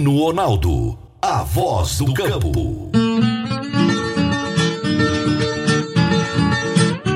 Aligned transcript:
Divino 0.00 0.18
Ronaldo, 0.18 0.98
a 1.20 1.42
voz 1.42 1.98
do 1.98 2.14
campo. 2.14 2.90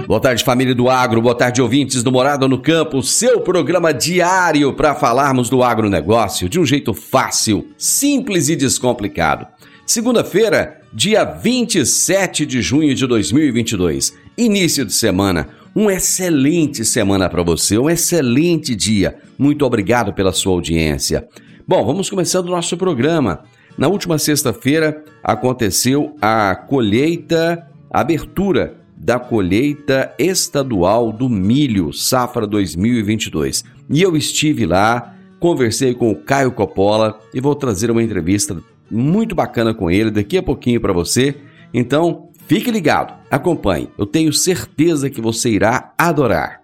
Boa 0.07 0.21
tarde, 0.21 0.45
família 0.45 0.75
do 0.75 0.91
agro. 0.91 1.23
Boa 1.23 1.35
tarde, 1.35 1.63
ouvintes 1.63 2.03
do 2.03 2.13
Morada 2.13 2.47
no 2.47 2.59
Campo. 2.59 3.03
Seu 3.03 3.41
programa 3.41 3.95
diário 3.95 4.75
para 4.75 4.95
falarmos 4.95 5.49
do 5.49 5.63
agronegócio 5.63 6.47
de 6.47 6.61
um 6.61 6.67
jeito 6.67 6.93
fácil, 6.93 7.67
simples 7.79 8.51
e 8.51 8.57
descomplicado. 8.57 9.47
Segunda-feira, 9.87 10.83
dia 10.93 11.25
27 11.25 12.45
de 12.45 12.61
junho 12.61 12.95
de 12.95 13.07
2022. 13.07 14.13
Início 14.37 14.85
de 14.85 14.93
semana. 14.93 15.49
Uma 15.75 15.95
excelente 15.95 16.85
semana 16.85 17.31
para 17.31 17.43
você, 17.43 17.79
um 17.79 17.89
excelente 17.89 18.77
dia. 18.77 19.17
Muito 19.39 19.65
obrigado 19.65 20.13
pela 20.13 20.33
sua 20.33 20.53
audiência. 20.53 21.27
Bom, 21.67 21.83
vamos 21.83 22.11
começando 22.11 22.49
o 22.49 22.51
nosso 22.51 22.77
programa. 22.77 23.43
Na 23.79 23.89
última 23.89 24.19
sexta-feira 24.19 25.03
aconteceu 25.23 26.15
a 26.21 26.55
colheita, 26.55 27.67
a 27.91 28.01
abertura 28.01 28.77
da 28.95 29.19
colheita 29.19 30.15
estadual 30.19 31.11
do 31.11 31.27
milho, 31.27 31.91
safra 31.91 32.47
2022. 32.47 33.65
E 33.89 34.03
eu 34.03 34.15
estive 34.15 34.67
lá, 34.67 35.15
conversei 35.41 35.95
com 35.95 36.11
o 36.11 36.17
Caio 36.17 36.53
Coppola 36.53 37.19
e 37.33 37.41
vou 37.41 37.55
trazer 37.55 37.91
uma 37.91 38.03
entrevista 38.03 38.63
muito 38.91 39.35
bacana 39.35 39.73
com 39.73 39.91
ele 39.91 40.11
daqui 40.11 40.37
a 40.37 40.43
pouquinho 40.43 40.83
para 40.83 40.93
você. 40.93 41.35
Então, 41.73 42.29
fique 42.47 42.71
ligado, 42.71 43.15
acompanhe. 43.31 43.89
Eu 43.97 44.05
tenho 44.05 44.35
certeza 44.35 45.09
que 45.09 45.21
você 45.21 45.49
irá 45.49 45.95
adorar. 45.97 46.64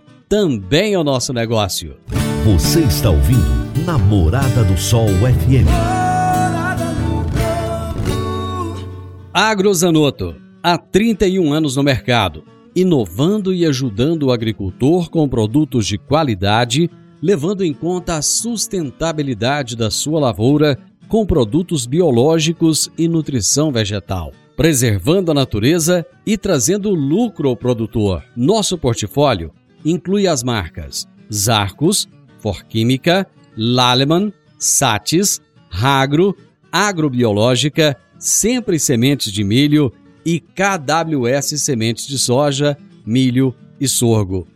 também 0.31 0.93
é 0.93 0.97
o 0.97 1.03
nosso 1.03 1.33
negócio. 1.33 1.97
Você 2.45 2.79
está 2.83 3.09
ouvindo 3.09 3.83
Namorada 3.85 4.63
do 4.63 4.77
Sol 4.77 5.09
FM. 5.09 5.67
Agrozanoto 9.33 10.33
há 10.63 10.77
31 10.77 11.51
anos 11.51 11.75
no 11.75 11.83
mercado, 11.83 12.45
inovando 12.73 13.53
e 13.53 13.65
ajudando 13.65 14.27
o 14.27 14.31
agricultor 14.31 15.09
com 15.09 15.27
produtos 15.27 15.85
de 15.85 15.97
qualidade, 15.97 16.89
levando 17.21 17.61
em 17.61 17.73
conta 17.73 18.15
a 18.15 18.21
sustentabilidade 18.21 19.75
da 19.75 19.91
sua 19.91 20.21
lavoura 20.21 20.79
com 21.09 21.25
produtos 21.25 21.85
biológicos 21.85 22.89
e 22.97 23.05
nutrição 23.05 23.69
vegetal, 23.69 24.31
preservando 24.55 25.29
a 25.29 25.33
natureza 25.33 26.05
e 26.25 26.37
trazendo 26.37 26.91
lucro 26.91 27.49
ao 27.49 27.57
produtor. 27.57 28.23
Nosso 28.33 28.77
portfólio 28.77 29.51
inclui 29.83 30.27
as 30.27 30.43
marcas 30.43 31.07
Zarcos, 31.31 32.07
Forquímica, 32.39 33.27
Laleman, 33.55 34.33
Satis, 34.59 35.39
Ragro, 35.69 36.35
Agrobiológica, 36.71 37.95
Sempre 38.17 38.79
Sementes 38.79 39.31
de 39.31 39.43
Milho 39.43 39.93
e 40.25 40.39
KWS 40.39 41.61
Sementes 41.61 42.07
de 42.07 42.17
Soja, 42.19 42.77
Milho 43.05 43.55
e 43.79 43.87
Sorgo. 43.87 44.47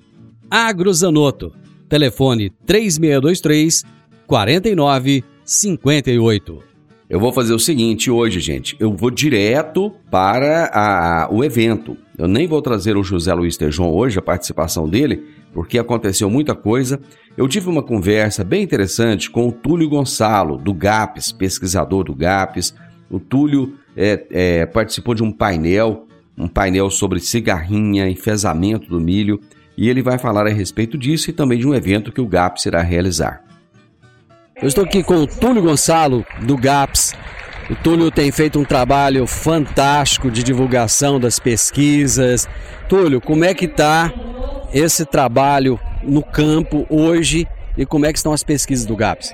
Agrozanoto. 0.50 1.54
Telefone 1.90 2.50
3623 2.66 3.84
4958. 4.28 6.75
Eu 7.08 7.20
vou 7.20 7.32
fazer 7.32 7.54
o 7.54 7.60
seguinte 7.60 8.10
hoje, 8.10 8.40
gente. 8.40 8.76
Eu 8.80 8.92
vou 8.96 9.12
direto 9.12 9.92
para 10.10 10.72
a, 10.74 11.28
o 11.32 11.44
evento. 11.44 11.96
Eu 12.18 12.28
nem 12.28 12.48
vou 12.48 12.62
trazer 12.64 12.98
o 12.98 13.04
José 13.04 13.32
Luiz 13.32 13.56
Tejon 13.56 13.92
hoje, 13.92 14.18
a 14.18 14.24
participação 14.24 14.90
dele, 14.90 15.24
porque 15.54 15.78
aconteceu 15.78 16.30
muita 16.32 16.56
coisa. 16.56 17.00
Eu 17.38 17.48
tive 17.48 17.70
uma 17.70 17.84
conversa 17.84 18.44
bem 18.44 18.64
interessante 18.64 19.30
com 19.30 19.48
o 19.48 19.52
Túlio 19.52 19.88
Gonçalo, 19.88 20.58
do 20.58 20.74
GAPS, 20.74 21.32
pesquisador 21.32 22.06
do 22.06 22.16
GAPS. 22.16 22.74
O 23.08 23.20
Túlio 23.20 23.76
é, 23.96 24.26
é, 24.32 24.66
participou 24.66 25.14
de 25.14 25.22
um 25.22 25.32
painel, 25.32 26.08
um 26.36 26.48
painel 26.48 26.90
sobre 26.90 27.20
cigarrinha, 27.20 28.10
enfesamento 28.10 28.90
do 28.90 29.00
milho, 29.00 29.40
e 29.78 29.90
ele 29.90 30.02
vai 30.02 30.18
falar 30.18 30.48
a 30.48 30.52
respeito 30.52 30.98
disso 30.98 31.30
e 31.30 31.34
também 31.34 31.60
de 31.60 31.68
um 31.68 31.76
evento 31.76 32.12
que 32.12 32.22
o 32.22 32.28
GAPS 32.28 32.66
irá 32.66 32.82
realizar. 32.82 33.45
Eu 34.62 34.70
estou 34.70 34.86
aqui 34.86 35.04
com 35.04 35.16
o 35.16 35.28
Túlio 35.28 35.62
Gonçalo, 35.62 36.26
do 36.42 36.56
GAPS. 36.56 37.14
O 37.70 37.76
Túlio 37.76 38.10
tem 38.10 38.32
feito 38.32 38.58
um 38.58 38.64
trabalho 38.64 39.28
fantástico 39.28 40.32
de 40.32 40.42
divulgação 40.42 41.20
das 41.20 41.40
pesquisas. 41.40 42.48
Túlio, 42.88 43.20
como 43.20 43.44
é 43.44 43.54
que 43.54 43.66
está 43.66 44.14
esse 44.74 45.06
trabalho 45.06 45.78
no 46.02 46.24
campo 46.24 46.86
hoje 46.90 47.46
e 47.78 47.86
como 47.86 48.06
é 48.06 48.12
que 48.12 48.20
estão 48.20 48.34
as 48.34 48.44
pesquisas 48.44 48.86
do 48.86 48.96
GAPS? 48.96 49.34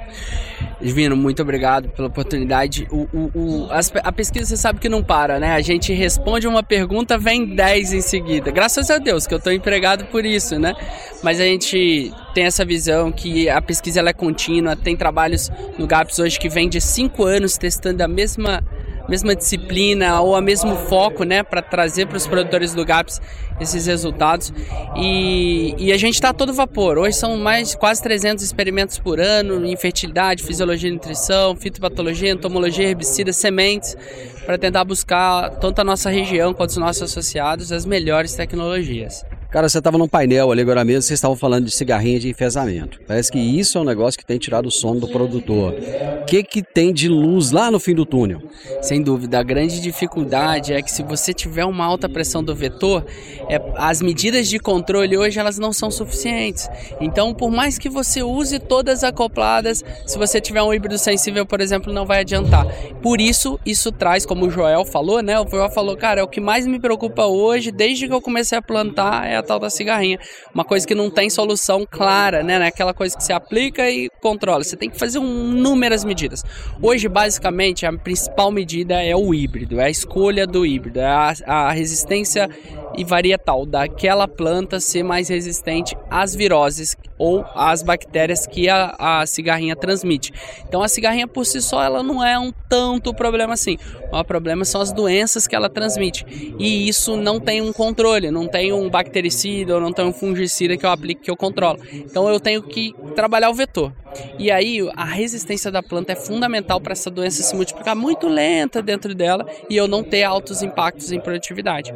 Divino, 0.81 1.16
muito 1.16 1.41
obrigado 1.41 1.90
pela 1.90 2.07
oportunidade. 2.07 2.88
O, 2.91 3.07
o, 3.13 3.31
o 3.35 3.68
a 4.03 4.12
pesquisa 4.12 4.46
você 4.46 4.57
sabe 4.57 4.79
que 4.79 4.90
não 4.90 5.03
para, 5.03 5.40
né? 5.40 5.53
A 5.53 5.62
gente 5.62 5.94
responde 5.94 6.47
uma 6.47 6.63
pergunta, 6.63 7.18
vem 7.18 7.56
10 7.56 7.94
em 7.94 8.01
seguida. 8.01 8.51
Graças 8.51 8.90
a 8.90 8.97
Deus 8.97 9.28
que 9.28 9.34
eu 9.34 9.38
estou 9.38 9.53
empregado 9.53 10.06
por 10.06 10.25
isso, 10.25 10.57
né? 10.57 10.74
Mas 11.22 11.40
a 11.40 11.44
gente 11.44 12.12
tem 12.34 12.46
essa 12.46 12.66
visão 12.66 13.12
que 13.12 13.47
a 13.47 13.62
pesquisa 13.62 14.00
ela 14.00 14.09
é 14.09 14.13
contínua, 14.13 14.75
tem 14.75 14.96
trabalhos 14.96 15.51
no 15.78 15.85
GAPS 15.85 16.19
hoje 16.19 16.40
que 16.40 16.50
vem 16.50 16.68
de 16.68 16.81
5 16.81 17.24
anos 17.24 17.57
testando 17.57 18.03
a 18.03 18.07
mesma 18.07 18.63
mesma 19.12 19.36
disciplina 19.36 20.22
ou 20.22 20.38
a 20.38 20.42
mesmo 20.42 20.74
foco, 20.88 21.26
né, 21.26 21.44
para 21.44 21.62
trazer 21.62 22.08
para 22.08 22.16
os 22.16 22.26
produtores 22.26 22.74
do 22.74 22.86
GAPS 22.86 23.22
esses 23.60 23.86
resultados. 23.86 24.54
E, 24.96 25.76
e 25.78 25.92
a 25.92 25.98
gente 25.98 26.14
está 26.14 26.32
todo 26.34 26.54
vapor. 26.54 26.98
Hoje 26.98 27.18
são 27.18 27.36
mais 27.36 27.76
quase 27.76 28.02
300 28.02 28.42
experimentos 28.42 28.98
por 28.98 29.20
ano 29.20 29.66
em 29.66 29.76
fertilidade, 29.76 30.44
fisiologia 30.44 30.90
e 30.90 30.94
nutrição, 30.94 31.58
fitopatologia, 31.58 32.32
entomologia, 32.32 32.88
herbicidas, 32.88 33.36
sementes, 33.36 33.98
para 34.46 34.58
tentar 34.58 34.86
buscar 34.86 35.50
tanto 35.60 35.82
a 35.82 35.84
nossa 35.84 36.10
região 36.10 36.54
quanto 36.54 36.70
os 36.70 36.78
nossos 36.78 37.04
associados 37.04 37.72
as 37.74 37.86
melhores 37.86 38.34
tecnologias. 38.34 39.26
Cara, 39.51 39.67
você 39.67 39.79
estava 39.79 39.97
num 39.97 40.07
painel 40.07 40.50
ali 40.50 40.62
agora 40.62 40.85
mesmo, 40.85 41.01
vocês 41.01 41.17
estavam 41.17 41.35
falando 41.35 41.66
de 41.66 41.72
cigarrinha 41.72 42.17
de 42.17 42.29
enfesamento. 42.29 43.01
Parece 43.06 43.29
que 43.29 43.38
isso 43.38 43.78
é 43.78 43.81
um 43.81 43.84
negócio 43.84 44.17
que 44.17 44.25
tem 44.25 44.38
tirado 44.38 44.67
o 44.67 44.72
sono 44.72 45.01
do 45.01 45.09
produtor. 45.09 45.75
O 46.22 46.25
que, 46.25 46.41
que 46.41 46.63
tem 46.63 46.94
de 46.94 47.09
luz 47.09 47.51
lá 47.51 47.69
no 47.69 47.78
fim 47.78 47.94
do 47.94 48.06
túnel? 48.06 48.41
Sem 48.81 49.01
dúvida, 49.01 49.39
a 49.39 49.44
grande 49.44 49.81
dificuldade 49.81 50.72
é 50.72 50.81
que 50.81 50.89
se 50.89 51.03
você 51.03 51.34
tiver 51.34 51.66
uma 51.66 51.84
alta 51.84 52.07
pressão 52.07 52.41
do 52.41 52.56
vetor, 52.56 53.06
é, 53.50 53.62
as 53.75 54.01
medidas 54.01 54.47
de 54.47 54.57
controle 54.57 55.17
hoje 55.17 55.38
elas 55.38 55.59
não 55.59 55.73
são 55.73 55.91
suficientes. 55.91 56.69
Então, 57.01 57.33
por 57.33 57.51
mais 57.51 57.77
que 57.77 57.89
você 57.89 58.24
use 58.24 58.57
todas 58.57 59.04
acopladas, 59.04 59.83
se 60.07 60.18
você 60.18 60.39
tiver 60.39 60.63
um 60.63 60.74
híbrido 60.74 60.97
sensível, 60.97 61.45
por 61.45 61.59
exemplo, 61.59 61.92
não 61.92 62.06
vai 62.06 62.21
adiantar. 62.21 62.65
Por 63.01 63.19
isso, 63.19 63.59
isso 63.65 63.92
traz, 63.92 64.25
como 64.25 64.45
o 64.45 64.50
Joel 64.50 64.86
falou, 64.86 65.21
né? 65.21 65.38
O 65.42 65.45
Joel 65.45 65.69
falou, 65.69 65.97
cara, 65.97 66.21
é 66.21 66.24
o 66.24 66.27
que 66.30 66.39
mais 66.39 66.65
me 66.65 66.80
preocupa 66.80 67.25
hoje, 67.25 67.69
desde 67.69 68.07
que 68.07 68.13
eu 68.13 68.21
comecei 68.21 68.57
a 68.57 68.62
plantar, 68.62 69.27
é 69.27 69.41
a 69.42 69.44
tal 69.44 69.60
da 69.60 69.70
cigarrinha. 69.70 70.20
Uma 70.54 70.64
coisa 70.64 70.88
que 70.88 70.96
não 70.96 71.10
tem 71.10 71.30
solução 71.30 71.86
clara, 71.90 72.42
né? 72.42 72.54
É 72.54 72.68
aquela 72.68 72.94
coisa 72.94 73.16
que 73.18 73.24
você 73.24 73.34
aplica 73.34 73.90
e 73.90 74.10
controla. 74.22 74.64
Você 74.64 74.78
tem 74.78 74.90
que 74.90 74.98
fazer 74.98 75.20
um, 75.20 75.52
inúmeras 75.52 76.04
medidas. 76.04 76.44
Hoje, 76.82 77.08
basicamente, 77.08 77.86
a 77.86 77.94
principal 77.94 78.52
medida 78.52 79.04
é 79.04 79.16
o 79.16 79.34
híbrido, 79.34 79.80
é 79.80 79.86
a 79.86 79.90
escolha 79.90 80.48
do 80.48 80.66
híbrido, 80.66 81.00
é 81.00 81.06
a, 81.06 81.34
a 81.46 81.72
resistência 81.72 82.50
e 82.96 83.04
varietal 83.04 83.66
daquela 83.66 84.28
planta 84.28 84.80
ser 84.80 85.04
mais 85.04 85.30
resistente 85.30 85.96
às 86.10 86.36
viroses 86.36 86.96
ou 87.21 87.45
às 87.53 87.83
bactérias 87.83 88.47
que 88.47 88.68
a, 88.68 88.95
a 88.97 89.25
cigarrinha 89.27 89.75
transmite. 89.75 90.33
Então 90.68 90.81
a 90.81 90.88
cigarrinha 90.88 91.27
por 91.27 91.45
si 91.45 91.62
só 91.62 91.83
ela 91.83 92.01
não 92.01 92.25
é 92.25 92.39
um 92.39 92.51
tanto 92.68 93.13
problema 93.13 93.53
assim. 93.53 93.77
O 94.12 94.23
problema 94.23 94.65
são 94.65 94.81
as 94.81 94.91
doenças 94.91 95.45
que 95.45 95.56
ela 95.56 95.69
transmite. 95.69 96.25
E 96.57 96.89
isso 96.89 97.15
não 97.15 97.39
tem 97.39 97.62
um 97.62 97.71
controle, 97.71 98.31
não 98.31 98.47
tem 98.47 98.73
um 98.73 98.89
bactericida 98.89 99.75
ou 99.75 99.79
não 99.79 99.94
tem 99.94 100.03
um 100.03 100.12
fungicida 100.12 100.75
que 100.75 100.83
eu 100.83 100.89
aplique 100.89 101.21
que 101.21 101.29
eu 101.29 101.38
controlo. 101.38 101.79
Então 101.94 102.27
eu 102.27 102.39
tenho 102.39 102.63
que 102.63 102.95
trabalhar 103.15 103.51
o 103.51 103.53
vetor. 103.53 103.94
E 104.38 104.52
aí 104.52 104.80
a 104.96 105.06
resistência 105.06 105.72
da 105.72 105.81
planta 105.84 106.13
é 106.13 106.16
fundamental 106.16 106.80
para 106.80 106.94
essa 106.94 107.10
doença 107.10 107.44
se 107.44 107.56
multiplicar 107.56 107.96
muito 107.96 108.28
lenta 108.28 108.81
dentro 108.81 109.13
dela 109.13 109.46
e 109.69 109.75
eu 109.75 109.88
não 109.88 110.04
ter 110.04 110.24
altos 110.24 110.62
impactos 110.62 111.12
em 111.12 111.19
produtividade. 111.19 111.94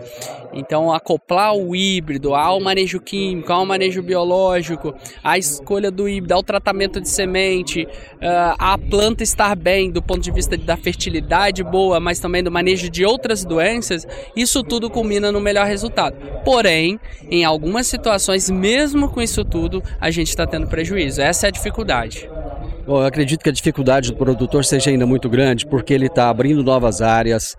Então, 0.54 0.92
acoplar 0.92 1.54
o 1.56 1.76
híbrido 1.76 2.34
ao 2.34 2.60
manejo 2.60 3.00
químico, 3.00 3.52
ao 3.52 3.66
manejo 3.66 4.02
biológico, 4.02 4.96
a 5.24 5.38
escolha 5.38 5.92
do 5.92 6.08
híbrido, 6.08 6.34
ao 6.34 6.44
tratamento 6.44 7.02
de 7.02 7.10
semente, 7.10 7.88
ah, 8.22 8.56
a 8.58 8.78
planta 8.78 9.24
estar 9.24 9.56
bem 9.56 9.92
do 9.92 10.02
ponto 10.02 10.22
de 10.22 10.32
vista 10.32 10.58
da 10.58 10.78
fertilidade 10.78 11.64
boa, 11.64 12.00
mas 12.00 12.20
também 12.20 12.44
do 12.44 12.52
manejo 12.52 12.90
de 12.90 13.06
outras 13.06 13.44
doenças, 13.44 14.08
isso 14.36 14.64
tudo 14.64 14.90
culmina 14.90 15.32
no 15.32 15.42
melhor 15.42 15.66
resultado. 15.66 16.16
Porém, 16.44 17.00
em 17.30 17.44
algumas 17.44 17.88
situações, 17.88 18.50
mesmo 18.50 19.10
com 19.10 19.22
isso 19.22 19.44
tudo, 19.44 19.84
a 20.00 20.12
gente 20.12 20.30
está 20.30 20.46
tendo 20.46 20.68
prejuízo. 20.68 21.22
Essa 21.22 21.48
é 21.48 21.50
a 21.50 21.52
dificuldade. 21.52 22.05
Bom, 22.86 23.00
eu 23.00 23.06
acredito 23.06 23.42
que 23.42 23.50
a 23.50 23.52
dificuldade 23.52 24.12
do 24.12 24.18
produtor 24.18 24.63
seja 24.63 24.92
ainda 24.92 25.06
muito 25.06 25.28
grande, 25.28 25.66
porque 25.66 25.94
ele 25.94 26.06
está 26.06 26.30
abrindo 26.30 26.63
novas 26.63 27.02
áreas, 27.02 27.57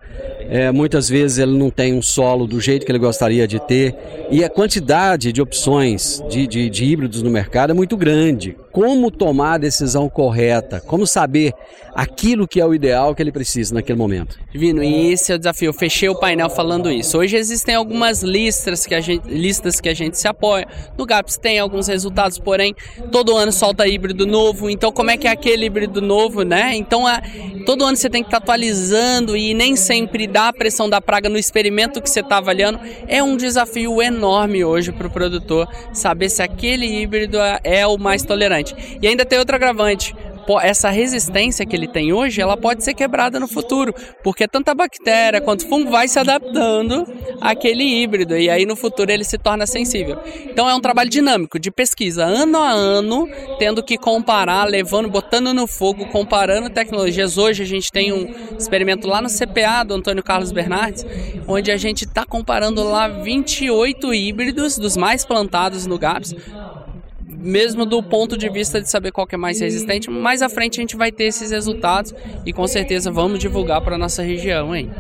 é, 0.49 0.71
muitas 0.71 1.09
vezes 1.09 1.39
ele 1.39 1.59
não 1.59 1.69
tem 1.69 1.95
um 1.95 2.03
solo 2.03 2.47
do 2.47 2.61
jeito 2.61 2.87
que 2.87 2.93
ele 2.93 2.99
gostaria 2.99 3.47
de 3.49 3.59
ter, 3.59 3.95
e 4.31 4.45
a 4.45 4.49
quantidade 4.49 5.33
de 5.33 5.43
opções 5.43 6.23
de, 6.29 6.47
de, 6.47 6.71
de 6.71 6.85
híbridos 6.85 7.23
no 7.23 7.31
mercado 7.31 7.71
é 7.71 7.75
muito 7.75 7.97
grande. 7.97 8.57
Como 8.77 9.11
tomar 9.11 9.55
a 9.55 9.57
decisão 9.57 10.07
correta? 10.07 10.83
Como 10.83 11.07
saber 11.07 11.55
aquilo 11.95 12.47
que 12.47 12.61
é 12.61 12.67
o 12.67 12.75
ideal 12.75 13.15
que 13.15 13.23
ele 13.23 13.33
precisa 13.33 13.73
naquele 13.73 13.99
momento? 13.99 14.39
Divino, 14.53 14.85
e 14.85 15.13
esse 15.13 15.33
é 15.33 15.35
o 15.35 15.39
desafio. 15.39 15.71
Eu 15.71 15.73
fechei 15.73 16.11
o 16.11 16.15
painel 16.15 16.51
falando 16.51 16.93
isso. 16.93 17.17
Hoje 17.17 17.39
existem 17.39 17.75
algumas 17.75 18.23
listas 18.23 18.85
que 18.85 18.95
a 18.95 19.01
gente, 19.01 19.27
listas 19.27 19.81
que 19.81 19.89
a 19.89 19.95
gente 19.95 20.19
se 20.19 20.29
apoia. 20.29 20.69
No 20.99 21.07
GAPS 21.07 21.39
tem 21.39 21.59
alguns 21.59 21.89
resultados, 21.89 22.39
porém, 22.39 22.77
todo 23.11 23.35
ano 23.35 23.51
solta 23.51 23.89
híbrido 23.89 24.27
novo. 24.27 24.69
Então, 24.69 24.93
como 24.93 25.11
é 25.11 25.17
que 25.17 25.27
é 25.27 25.31
aquele 25.31 25.65
híbrido 25.65 26.03
novo, 26.03 26.43
né? 26.43 26.77
Então, 26.77 27.07
a, 27.07 27.23
todo 27.65 27.83
ano 27.83 27.97
você 27.97 28.11
tem 28.11 28.23
que 28.23 28.29
estar 28.29 28.41
tá 28.41 28.45
atualizando 28.45 29.35
e 29.35 29.55
nem 29.55 29.75
sempre 29.75 30.27
dá 30.27 30.49
a 30.49 30.53
pressão 30.53 30.87
da 30.87 31.01
praga 31.01 31.31
no 31.31 31.39
experimento 31.39 32.03
que 32.03 32.11
você 32.11 32.21
está 32.21 32.37
avaliando. 32.37 32.79
É 33.09 33.23
um 33.23 33.39
desafio 33.39 34.03
enorme 34.03 34.63
hoje 34.63 34.93
para 34.93 35.07
o 35.07 35.11
produtor 35.11 35.67
saber 35.95 36.29
se 36.29 36.43
aquele 36.43 36.85
híbrido 36.85 37.39
é, 37.39 37.59
é 37.65 37.87
o 37.87 37.97
mais 37.97 38.23
tolerante. 38.23 38.66
E 39.01 39.07
ainda 39.07 39.25
tem 39.25 39.39
outro 39.39 39.55
agravante 39.55 40.15
essa 40.63 40.91
resistência 40.91 41.67
que 41.67 41.75
ele 41.75 41.89
tem 41.89 42.13
hoje, 42.13 42.41
ela 42.41 42.57
pode 42.57 42.85
ser 42.85 42.95
quebrada 42.95 43.41
no 43.41 43.49
futuro, 43.49 43.93
porque 44.23 44.47
tanto 44.47 44.69
a 44.69 44.75
bactéria 44.75 45.41
quanto 45.41 45.69
fungo 45.69 45.91
vai 45.91 46.07
se 46.07 46.19
adaptando 46.21 47.05
àquele 47.41 47.83
híbrido 47.83 48.37
e 48.37 48.49
aí 48.49 48.65
no 48.65 48.77
futuro 48.77 49.11
ele 49.11 49.25
se 49.25 49.37
torna 49.37 49.67
sensível. 49.67 50.19
Então 50.45 50.71
é 50.71 50.75
um 50.75 50.81
trabalho 50.81 51.11
dinâmico 51.11 51.59
de 51.59 51.71
pesquisa, 51.71 52.25
ano 52.25 52.59
a 52.59 52.71
ano, 52.71 53.29
tendo 53.59 53.83
que 53.83 53.99
comparar, 53.99 54.65
levando, 54.69 55.11
botando 55.11 55.53
no 55.53 55.67
fogo, 55.67 56.07
comparando 56.07 56.71
tecnologias. 56.71 57.37
Hoje 57.37 57.65
a 57.65 57.67
gente 57.67 57.91
tem 57.91 58.13
um 58.13 58.33
experimento 58.57 59.09
lá 59.09 59.21
no 59.21 59.29
CPA 59.29 59.83
do 59.85 59.95
Antônio 59.95 60.23
Carlos 60.23 60.53
Bernardes, 60.53 61.05
onde 61.49 61.73
a 61.73 61.77
gente 61.77 62.05
está 62.05 62.25
comparando 62.25 62.85
lá 62.85 63.09
28 63.09 64.15
híbridos 64.15 64.79
dos 64.79 64.97
mais 64.97 65.25
plantados 65.25 65.87
no 65.87 65.99
GAPS 65.99 66.37
mesmo 67.47 67.87
do 67.87 68.03
ponto 68.03 68.37
de 68.37 68.49
vista 68.49 68.81
de 68.81 68.91
saber 68.91 69.13
qual 69.13 69.27
que 69.27 69.37
é 69.37 69.39
mais 69.39 69.61
resistente, 69.61 70.11
mais 70.11 70.43
à 70.43 70.49
frente 70.49 70.81
a 70.81 70.83
gente 70.83 70.97
vai 70.97 71.13
ter 71.13 71.25
esses 71.25 71.51
resultados 71.51 72.13
e 72.45 72.53
com 72.53 72.67
certeza 72.67 73.11
vamos 73.11 73.39
divulgar 73.39 73.81
para 73.81 73.97
nossa 73.97 74.23
região, 74.23 74.75
hein? 74.75 74.91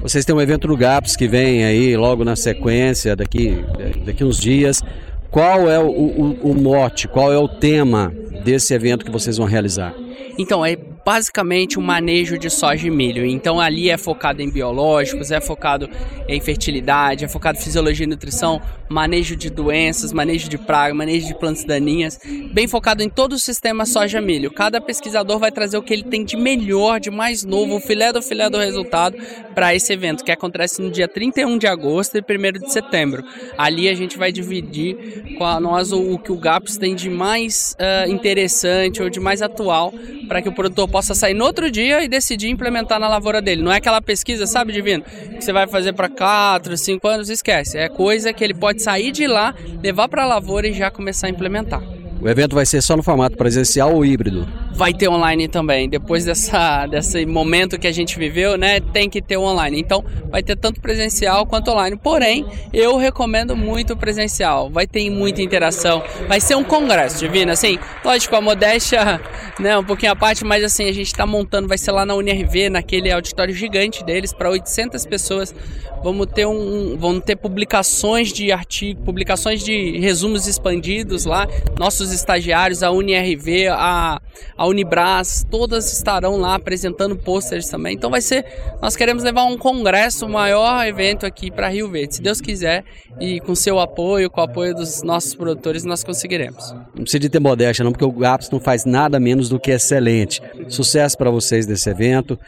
Vocês 0.00 0.24
têm 0.24 0.34
um 0.34 0.40
evento 0.40 0.68
no 0.68 0.76
GAPS 0.76 1.16
que 1.16 1.26
vem 1.26 1.64
aí 1.64 1.96
logo 1.96 2.24
na 2.24 2.36
sequência, 2.36 3.16
daqui, 3.16 3.64
daqui 4.04 4.22
uns 4.22 4.38
dias. 4.38 4.82
Qual 5.30 5.68
é 5.68 5.80
o, 5.80 5.88
o, 5.88 6.50
o 6.50 6.54
mote, 6.54 7.08
qual 7.08 7.32
é 7.32 7.38
o 7.38 7.48
tema 7.48 8.12
desse 8.44 8.72
evento 8.72 9.04
que 9.04 9.10
vocês 9.10 9.36
vão 9.36 9.46
realizar? 9.46 9.92
Então, 10.38 10.64
é 10.64 10.76
basicamente 11.06 11.78
um 11.78 11.82
manejo 11.82 12.36
de 12.36 12.50
soja 12.50 12.88
e 12.88 12.90
milho. 12.90 13.24
Então 13.24 13.60
ali 13.60 13.88
é 13.88 13.96
focado 13.96 14.42
em 14.42 14.50
biológicos, 14.50 15.30
é 15.30 15.40
focado 15.40 15.88
em 16.28 16.40
fertilidade, 16.40 17.24
é 17.24 17.28
focado 17.28 17.56
em 17.56 17.62
fisiologia 17.62 18.02
e 18.02 18.08
nutrição, 18.08 18.60
manejo 18.88 19.36
de 19.36 19.48
doenças, 19.48 20.12
manejo 20.12 20.48
de 20.48 20.58
praga, 20.58 20.92
manejo 20.92 21.28
de 21.28 21.38
plantas 21.38 21.62
daninhas, 21.62 22.18
bem 22.52 22.66
focado 22.66 23.04
em 23.04 23.08
todo 23.08 23.34
o 23.34 23.38
sistema 23.38 23.86
soja-milho. 23.86 24.50
Cada 24.50 24.80
pesquisador 24.80 25.38
vai 25.38 25.52
trazer 25.52 25.78
o 25.78 25.82
que 25.82 25.92
ele 25.92 26.02
tem 26.02 26.24
de 26.24 26.36
melhor, 26.36 26.98
de 26.98 27.10
mais 27.10 27.44
novo, 27.44 27.76
o 27.76 27.80
filé 27.80 28.12
do 28.12 28.20
filé 28.20 28.50
do 28.50 28.58
resultado 28.58 29.16
para 29.54 29.72
esse 29.76 29.92
evento, 29.92 30.24
que 30.24 30.32
acontece 30.32 30.82
no 30.82 30.90
dia 30.90 31.06
31 31.06 31.56
de 31.56 31.68
agosto 31.68 32.18
e 32.18 32.20
1 32.20 32.64
de 32.64 32.72
setembro. 32.72 33.22
Ali 33.56 33.88
a 33.88 33.94
gente 33.94 34.18
vai 34.18 34.32
dividir 34.32 35.36
com 35.38 35.44
a 35.44 35.60
nós 35.60 35.92
o, 35.92 36.14
o 36.14 36.18
que 36.18 36.32
o 36.32 36.36
GAPS 36.36 36.76
tem 36.76 36.96
de 36.96 37.08
mais 37.08 37.76
uh, 37.78 38.10
interessante 38.10 39.00
ou 39.00 39.08
de 39.08 39.20
mais 39.20 39.40
atual 39.40 39.94
para 40.28 40.42
que 40.42 40.48
o 40.48 40.52
produtor 40.52 40.88
possa 40.88 41.14
sair 41.14 41.34
no 41.34 41.44
outro 41.44 41.70
dia 41.70 42.02
e 42.04 42.08
decidir 42.08 42.48
implementar 42.48 42.98
na 42.98 43.08
lavoura 43.08 43.40
dele. 43.40 43.62
Não 43.62 43.72
é 43.72 43.76
aquela 43.76 44.00
pesquisa, 44.00 44.46
sabe, 44.46 44.72
Divino? 44.72 45.02
Que 45.02 45.40
você 45.40 45.52
vai 45.52 45.66
fazer 45.66 45.92
para 45.92 46.08
4, 46.08 46.76
5 46.76 47.08
anos, 47.08 47.30
esquece. 47.30 47.78
É 47.78 47.88
coisa 47.88 48.32
que 48.32 48.42
ele 48.42 48.54
pode 48.54 48.82
sair 48.82 49.12
de 49.12 49.26
lá, 49.26 49.54
levar 49.82 50.08
para 50.08 50.24
a 50.24 50.26
lavoura 50.26 50.68
e 50.68 50.72
já 50.72 50.90
começar 50.90 51.26
a 51.26 51.30
implementar. 51.30 51.95
O 52.26 52.28
evento 52.28 52.56
vai 52.56 52.66
ser 52.66 52.82
só 52.82 52.96
no 52.96 53.04
formato 53.04 53.36
presencial 53.36 53.94
ou 53.94 54.04
híbrido? 54.04 54.48
Vai 54.74 54.92
ter 54.92 55.08
online 55.08 55.46
também. 55.46 55.88
Depois 55.88 56.24
dessa, 56.24 56.84
desse 56.88 57.24
momento 57.24 57.78
que 57.78 57.86
a 57.86 57.92
gente 57.92 58.18
viveu, 58.18 58.58
né, 58.58 58.80
tem 58.80 59.08
que 59.08 59.22
ter 59.22 59.36
online. 59.36 59.78
Então, 59.78 60.04
vai 60.28 60.42
ter 60.42 60.56
tanto 60.56 60.80
presencial 60.80 61.46
quanto 61.46 61.70
online. 61.70 61.96
Porém, 61.96 62.44
eu 62.72 62.96
recomendo 62.96 63.54
muito 63.54 63.96
presencial. 63.96 64.68
Vai 64.68 64.88
ter 64.88 65.08
muita 65.08 65.40
interação. 65.40 66.02
Vai 66.26 66.40
ser 66.40 66.56
um 66.56 66.64
congresso, 66.64 67.20
Divina. 67.20 67.52
Assim, 67.52 67.78
lógico, 68.04 68.34
a 68.34 68.40
modéstia, 68.40 69.20
né, 69.60 69.78
um 69.78 69.84
pouquinho 69.84 70.10
à 70.10 70.16
parte, 70.16 70.44
mas 70.44 70.64
assim, 70.64 70.88
a 70.88 70.92
gente 70.92 71.06
está 71.06 71.24
montando, 71.24 71.68
vai 71.68 71.78
ser 71.78 71.92
lá 71.92 72.04
na 72.04 72.16
UNRV, 72.16 72.70
naquele 72.70 73.12
auditório 73.12 73.54
gigante 73.54 74.04
deles, 74.04 74.32
para 74.32 74.50
800 74.50 75.06
pessoas. 75.06 75.54
Vamos 76.02 76.26
ter 76.26 76.46
um, 76.46 76.96
vamos 76.98 77.24
ter 77.24 77.36
publicações 77.36 78.32
de 78.32 78.52
artigos, 78.52 79.02
publicações 79.04 79.64
de 79.64 79.98
resumos 79.98 80.46
expandidos 80.46 81.24
lá. 81.24 81.48
Nossos 81.78 82.15
estagiários, 82.16 82.82
a 82.82 82.90
UniRV, 82.90 83.68
a, 83.68 84.20
a 84.56 84.66
Unibras, 84.66 85.46
todas 85.50 85.92
estarão 85.92 86.36
lá 86.36 86.54
apresentando 86.54 87.16
pôsteres 87.16 87.68
também. 87.68 87.94
Então 87.94 88.10
vai 88.10 88.20
ser, 88.20 88.44
nós 88.80 88.96
queremos 88.96 89.22
levar 89.22 89.44
um 89.44 89.56
congresso, 89.56 90.26
o 90.26 90.28
maior 90.28 90.86
evento 90.86 91.24
aqui 91.24 91.50
para 91.50 91.68
Rio 91.68 91.88
Verde, 91.88 92.16
se 92.16 92.22
Deus 92.22 92.40
quiser, 92.40 92.84
e 93.20 93.40
com 93.40 93.54
seu 93.54 93.78
apoio, 93.78 94.30
com 94.30 94.40
o 94.40 94.44
apoio 94.44 94.74
dos 94.74 95.02
nossos 95.02 95.34
produtores, 95.34 95.84
nós 95.84 96.04
conseguiremos. 96.04 96.72
Não 96.94 97.02
precisa 97.02 97.20
de 97.20 97.28
ter 97.28 97.40
modéstia 97.40 97.84
não, 97.84 97.92
porque 97.92 98.04
o 98.04 98.12
GAPS 98.12 98.50
não 98.50 98.60
faz 98.60 98.84
nada 98.84 99.18
menos 99.18 99.48
do 99.48 99.58
que 99.58 99.70
excelente. 99.70 100.40
Sucesso 100.68 101.16
para 101.16 101.30
vocês 101.30 101.66
desse 101.66 101.88
evento. 101.88 102.38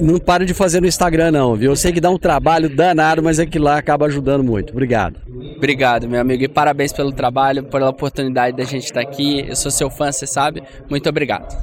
Não 0.00 0.18
pare 0.18 0.44
de 0.44 0.52
fazer 0.52 0.80
no 0.80 0.86
Instagram, 0.86 1.30
não, 1.30 1.54
viu? 1.54 1.72
Eu 1.72 1.76
sei 1.76 1.92
que 1.92 2.00
dá 2.00 2.10
um 2.10 2.18
trabalho 2.18 2.68
danado, 2.68 3.22
mas 3.22 3.38
é 3.38 3.46
que 3.46 3.58
lá 3.58 3.78
acaba 3.78 4.06
ajudando 4.06 4.44
muito. 4.44 4.70
Obrigado. 4.72 5.20
Obrigado, 5.56 6.08
meu 6.08 6.20
amigo, 6.20 6.44
e 6.44 6.48
parabéns 6.48 6.92
pelo 6.92 7.10
trabalho, 7.10 7.64
pela 7.64 7.88
oportunidade 7.88 8.56
da 8.56 8.64
gente 8.64 8.84
estar 8.84 9.00
aqui. 9.00 9.44
Eu 9.48 9.56
sou 9.56 9.70
seu 9.70 9.90
fã, 9.90 10.12
você 10.12 10.26
sabe. 10.26 10.62
Muito 10.88 11.08
obrigado. 11.08 11.56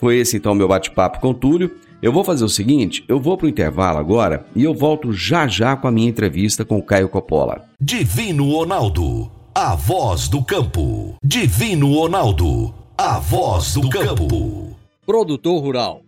Foi 0.00 0.16
esse 0.16 0.36
então 0.36 0.54
meu 0.54 0.68
bate-papo 0.68 1.20
com 1.20 1.30
o 1.30 1.34
Túlio. 1.34 1.70
Eu 2.00 2.12
vou 2.12 2.22
fazer 2.22 2.44
o 2.44 2.48
seguinte, 2.48 3.04
eu 3.08 3.20
vou 3.20 3.36
para 3.36 3.46
o 3.46 3.48
intervalo 3.48 3.98
agora 3.98 4.46
e 4.54 4.62
eu 4.62 4.72
volto 4.72 5.12
já 5.12 5.48
já 5.48 5.76
com 5.76 5.88
a 5.88 5.90
minha 5.90 6.08
entrevista 6.08 6.64
com 6.64 6.78
o 6.78 6.82
Caio 6.82 7.08
Coppola. 7.08 7.64
Divino 7.80 8.52
Ronaldo, 8.52 9.30
a 9.52 9.74
voz 9.74 10.28
do 10.28 10.42
campo. 10.44 11.16
Divino 11.24 11.92
Ronaldo, 11.92 12.72
a 12.96 13.18
voz 13.18 13.74
do 13.74 13.90
campo. 13.90 14.76
Produtor 15.04 15.60
Rural 15.60 16.07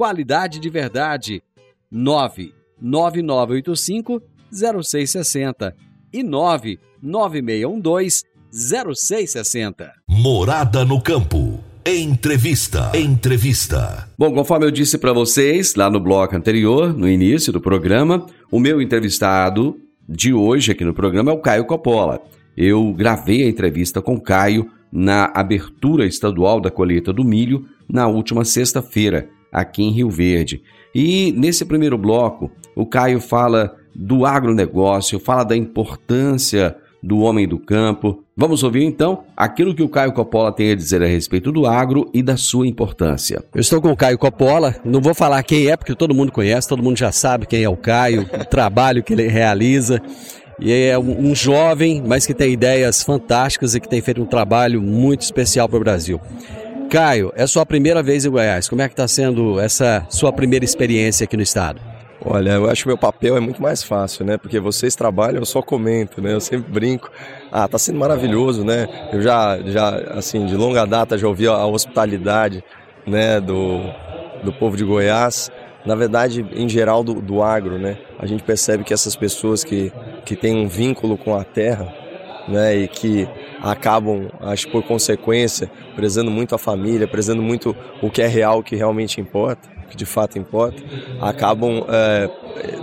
Qualidade 0.00 0.58
de 0.58 0.70
verdade. 0.70 1.42
99985 1.92 4.22
0660 4.50 5.76
e 6.10 6.22
99612 6.22 8.24
0660. 8.50 9.92
Morada 10.08 10.86
no 10.86 11.02
campo. 11.02 11.60
Entrevista. 11.84 12.90
Entrevista. 12.94 14.08
Bom, 14.16 14.32
conforme 14.32 14.64
eu 14.64 14.70
disse 14.70 14.96
para 14.96 15.12
vocês 15.12 15.74
lá 15.74 15.90
no 15.90 16.00
bloco 16.00 16.34
anterior, 16.34 16.96
no 16.96 17.06
início 17.06 17.52
do 17.52 17.60
programa, 17.60 18.24
o 18.50 18.58
meu 18.58 18.80
entrevistado 18.80 19.78
de 20.08 20.32
hoje 20.32 20.72
aqui 20.72 20.82
no 20.82 20.94
programa 20.94 21.30
é 21.30 21.34
o 21.34 21.42
Caio 21.42 21.66
Coppola. 21.66 22.22
Eu 22.56 22.90
gravei 22.94 23.42
a 23.42 23.48
entrevista 23.50 24.00
com 24.00 24.18
Caio 24.18 24.70
na 24.90 25.30
abertura 25.34 26.06
estadual 26.06 26.58
da 26.58 26.70
colheita 26.70 27.12
do 27.12 27.22
milho 27.22 27.66
na 27.86 28.08
última 28.08 28.46
sexta-feira, 28.46 29.28
aqui 29.52 29.82
em 29.82 29.90
Rio 29.90 30.10
Verde. 30.10 30.62
E 30.94 31.32
nesse 31.32 31.64
primeiro 31.64 31.96
bloco, 31.96 32.50
o 32.74 32.86
Caio 32.86 33.20
fala 33.20 33.74
do 33.94 34.24
agronegócio, 34.24 35.20
fala 35.20 35.44
da 35.44 35.56
importância 35.56 36.76
do 37.02 37.20
homem 37.20 37.48
do 37.48 37.58
campo. 37.58 38.22
Vamos 38.36 38.62
ouvir 38.62 38.84
então 38.84 39.24
aquilo 39.36 39.74
que 39.74 39.82
o 39.82 39.88
Caio 39.88 40.12
Coppola 40.12 40.52
tem 40.52 40.70
a 40.70 40.74
dizer 40.74 41.02
a 41.02 41.06
respeito 41.06 41.50
do 41.50 41.66
agro 41.66 42.10
e 42.12 42.22
da 42.22 42.36
sua 42.36 42.66
importância. 42.66 43.42
Eu 43.54 43.60
estou 43.60 43.80
com 43.80 43.90
o 43.90 43.96
Caio 43.96 44.18
Coppola, 44.18 44.76
não 44.84 45.00
vou 45.00 45.14
falar 45.14 45.42
quem 45.42 45.68
é, 45.68 45.76
porque 45.76 45.94
todo 45.94 46.14
mundo 46.14 46.32
conhece, 46.32 46.68
todo 46.68 46.82
mundo 46.82 46.98
já 46.98 47.12
sabe 47.12 47.46
quem 47.46 47.62
é 47.62 47.68
o 47.68 47.76
Caio, 47.76 48.22
o 48.22 48.44
trabalho 48.44 49.02
que 49.02 49.12
ele 49.12 49.28
realiza. 49.28 50.00
E 50.58 50.72
é 50.72 50.98
um 50.98 51.34
jovem, 51.34 52.02
mas 52.06 52.26
que 52.26 52.34
tem 52.34 52.52
ideias 52.52 53.02
fantásticas 53.02 53.74
e 53.74 53.80
que 53.80 53.88
tem 53.88 54.02
feito 54.02 54.20
um 54.20 54.26
trabalho 54.26 54.82
muito 54.82 55.22
especial 55.22 55.66
para 55.66 55.78
o 55.78 55.80
Brasil. 55.80 56.20
Caio, 56.90 57.32
é 57.36 57.46
sua 57.46 57.64
primeira 57.64 58.02
vez 58.02 58.24
em 58.24 58.30
Goiás. 58.30 58.68
Como 58.68 58.82
é 58.82 58.88
que 58.88 58.94
está 58.94 59.06
sendo 59.06 59.60
essa 59.60 60.04
sua 60.08 60.32
primeira 60.32 60.64
experiência 60.64 61.22
aqui 61.22 61.36
no 61.36 61.42
estado? 61.42 61.80
Olha, 62.20 62.50
eu 62.50 62.68
acho 62.68 62.82
que 62.82 62.88
meu 62.88 62.98
papel 62.98 63.36
é 63.36 63.40
muito 63.40 63.62
mais 63.62 63.80
fácil, 63.80 64.24
né? 64.26 64.36
Porque 64.36 64.58
vocês 64.58 64.96
trabalham, 64.96 65.38
eu 65.38 65.46
só 65.46 65.62
comento, 65.62 66.20
né? 66.20 66.32
Eu 66.32 66.40
sempre 66.40 66.68
brinco. 66.68 67.08
Ah, 67.52 67.68
tá 67.68 67.78
sendo 67.78 67.96
maravilhoso, 67.96 68.64
né? 68.64 68.88
Eu 69.12 69.22
já, 69.22 69.60
já 69.66 69.98
assim, 70.14 70.44
de 70.46 70.56
longa 70.56 70.84
data 70.84 71.16
já 71.16 71.28
ouvi 71.28 71.46
a 71.46 71.64
hospitalidade, 71.64 72.64
né? 73.06 73.40
Do, 73.40 73.82
do 74.42 74.52
povo 74.52 74.76
de 74.76 74.82
Goiás. 74.82 75.48
Na 75.86 75.94
verdade, 75.94 76.44
em 76.52 76.68
geral, 76.68 77.04
do, 77.04 77.14
do 77.22 77.40
agro, 77.40 77.78
né? 77.78 77.98
A 78.18 78.26
gente 78.26 78.42
percebe 78.42 78.82
que 78.82 78.92
essas 78.92 79.14
pessoas 79.14 79.62
que, 79.62 79.92
que 80.24 80.34
têm 80.34 80.56
um 80.56 80.66
vínculo 80.66 81.16
com 81.16 81.36
a 81.36 81.44
terra, 81.44 81.86
né? 82.48 82.74
E 82.74 82.88
que 82.88 83.28
acabam, 83.62 84.30
acho 84.40 84.68
por 84.68 84.82
consequência, 84.82 85.70
prezando 85.94 86.30
muito 86.30 86.54
a 86.54 86.58
família, 86.58 87.06
prezando 87.06 87.42
muito 87.42 87.76
o 88.02 88.10
que 88.10 88.22
é 88.22 88.26
real, 88.26 88.60
o 88.60 88.62
que 88.62 88.76
realmente 88.76 89.20
importa 89.20 89.80
que 89.90 89.96
de 89.96 90.06
fato 90.06 90.38
importa, 90.38 90.82
acabam 91.20 91.84
é, 91.88 92.30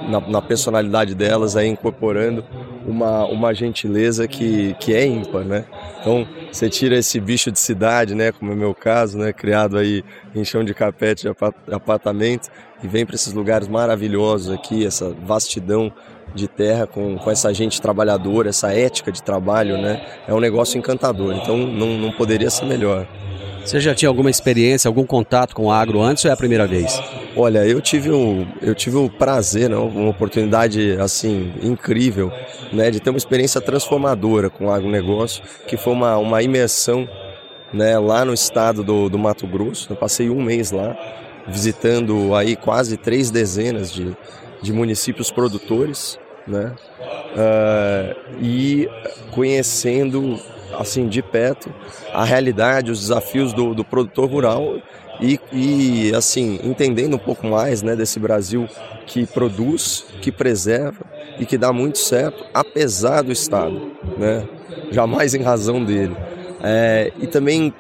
na, 0.10 0.19
na, 0.19 0.41
personalidade 0.41 1.15
delas 1.15 1.55
aí 1.55 1.67
incorporando 1.67 2.43
uma, 2.86 3.25
uma 3.25 3.53
gentileza 3.53 4.27
que, 4.27 4.75
que 4.79 4.93
é 4.93 5.05
ímpar, 5.05 5.43
né? 5.46 5.65
Então 6.01 6.27
você 6.51 6.69
tira 6.69 6.98
esse 6.98 7.19
bicho 7.19 7.51
de 7.51 7.60
cidade, 7.60 8.13
né, 8.13 8.31
como 8.31 8.51
é 8.51 8.55
o 8.55 8.57
meu 8.57 8.75
caso, 8.75 9.17
né, 9.17 9.31
criado 9.31 9.77
aí 9.77 10.03
em 10.36 10.43
chão 10.43 10.63
de 10.63 10.74
capete 10.74 11.24
de 11.24 11.74
apartamento 11.74 12.50
e 12.84 12.88
vem 12.88 13.05
para 13.05 13.15
esses 13.15 13.34
lugares 13.34 13.67
maravilhosos 13.67 14.53
aqui, 14.53 14.86
essa 14.86 15.15
vastidão 15.24 15.91
de 16.34 16.48
terra 16.48 16.86
com, 16.86 17.17
com 17.17 17.31
essa 17.31 17.53
gente 17.53 17.81
trabalhadora, 17.81 18.50
essa 18.50 18.74
ética 18.74 19.12
de 19.12 19.22
trabalho, 19.24 19.77
né? 19.77 20.05
É 20.27 20.34
um 20.34 20.39
negócio 20.39 20.77
encantador. 20.77 21.34
Então 21.36 21.57
não, 21.57 21.98
não 21.98 22.12
poderia 22.12 22.50
ser 22.50 22.65
melhor. 22.65 23.07
Você 23.67 23.81
já 23.81 23.93
tinha 23.93 24.07
alguma 24.07 24.29
experiência, 24.29 24.88
algum 24.88 25.05
contato 25.05 25.53
com 25.53 25.65
o 25.65 25.72
agro 25.72 26.01
antes 26.01 26.24
ou 26.24 26.31
é 26.31 26.34
a 26.34 26.38
primeira 26.38 26.65
vez? 26.65 27.01
Olha, 27.36 27.65
eu 27.65 27.81
tive 27.81 28.10
o, 28.10 28.48
eu 28.62 28.74
tive 28.74 28.96
o 28.96 29.10
prazer, 29.10 29.69
né, 29.69 29.75
uma 29.75 30.10
oportunidade 30.10 30.98
assim 31.01 31.51
incrível, 31.62 32.31
né, 32.72 32.89
de 32.89 33.01
ter 33.01 33.10
uma 33.10 33.17
experiência 33.17 33.60
transformadora 33.60 34.50
com 34.50 34.67
o 34.67 34.72
agronegócio, 34.72 35.43
que 35.67 35.75
foi 35.75 35.91
uma, 35.91 36.15
uma 36.17 36.41
imersão 36.41 37.10
né, 37.74 38.00
lá 38.00 38.24
no 38.24 38.34
estado 38.34 38.86
do, 38.86 39.10
do 39.10 39.19
Mato 39.19 39.46
Grosso. 39.46 39.91
Eu 39.91 39.98
passei 39.98 40.29
um 40.29 40.41
mês 40.41 40.72
lá, 40.72 40.98
visitando 41.46 42.34
aí 42.36 42.55
quase 42.55 42.96
três 42.96 43.29
dezenas 43.29 43.91
de, 43.91 44.15
de 44.62 44.74
municípios 44.74 45.32
produtores, 45.32 46.20
né, 46.48 46.74
uh, 47.34 48.42
e 48.42 48.90
conhecendo 49.32 50.40
assim 50.80 51.08
de 51.08 51.22
perto 51.22 51.74
a 52.14 52.24
realidade, 52.24 52.92
os 52.92 53.02
desafios 53.02 53.54
do, 53.54 53.74
do 53.74 53.84
produtor 53.84 54.30
rural 54.30 54.78
e, 55.20 55.40
e, 55.52 56.16
assim 56.16 56.60
entendendo 56.64 57.16
um 57.16 57.20
pouco 57.20 57.48
mais 57.48 57.82
né, 57.82 57.96
desse 57.96 58.20
Brasil 58.20 58.68
que 59.06 59.26
produz, 59.26 60.06
que 60.22 60.32
preserva 60.32 61.06
e 61.40 61.46
que 61.46 61.58
dá 61.58 61.74
muito 61.74 61.98
certo, 61.98 62.46
apesar 62.54 63.24
do 63.24 63.32
Estado, 63.32 63.92
né? 64.18 64.48
jamais 64.92 65.34
em 65.34 65.42
razão 65.42 65.84
dele. 65.84 66.16
É, 66.62 67.12
e 67.20 67.28
também 67.28 67.74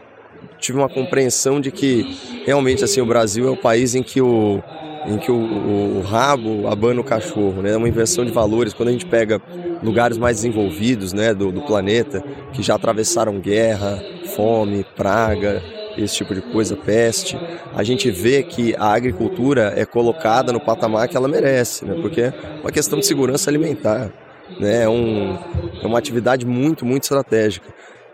tive 0.59 0.77
uma 0.77 0.89
compreensão 0.89 1.59
de 1.59 1.71
que 1.71 2.41
realmente 2.45 2.83
assim 2.83 3.01
o 3.01 3.05
Brasil 3.05 3.47
é 3.47 3.51
o 3.51 3.57
país 3.57 3.95
em 3.95 4.03
que 4.03 4.21
o 4.21 4.61
em 5.07 5.17
que 5.17 5.31
o, 5.31 5.35
o, 5.35 5.97
o 5.99 6.01
rabo 6.01 6.67
abana 6.67 6.99
o 6.99 7.03
cachorro, 7.03 7.61
né? 7.61 7.71
É 7.71 7.77
uma 7.77 7.87
inversão 7.87 8.25
de 8.25 8.31
valores. 8.31 8.73
Quando 8.73 8.89
a 8.89 8.91
gente 8.91 9.05
pega 9.05 9.41
lugares 9.81 10.17
mais 10.17 10.37
desenvolvidos, 10.37 11.13
né, 11.13 11.33
do, 11.33 11.51
do 11.51 11.61
planeta, 11.61 12.23
que 12.51 12.61
já 12.61 12.75
atravessaram 12.75 13.39
guerra, 13.39 14.03
fome, 14.35 14.85
praga, 14.95 15.63
esse 15.97 16.15
tipo 16.15 16.35
de 16.35 16.41
coisa, 16.41 16.75
peste, 16.75 17.37
a 17.73 17.83
gente 17.83 18.11
vê 18.11 18.43
que 18.43 18.75
a 18.75 18.93
agricultura 18.93 19.73
é 19.75 19.85
colocada 19.85 20.51
no 20.51 20.59
patamar 20.59 21.07
que 21.07 21.17
ela 21.17 21.27
merece, 21.27 21.85
né? 21.85 21.97
Porque 22.01 22.21
é 22.21 22.33
uma 22.61 22.71
questão 22.71 22.99
de 22.99 23.05
segurança 23.05 23.49
alimentar, 23.49 24.11
né? 24.59 24.83
É, 24.83 24.89
um, 24.89 25.37
é 25.81 25.87
uma 25.87 25.97
atividade 25.97 26.45
muito, 26.45 26.85
muito 26.85 27.03
estratégica. 27.03 27.67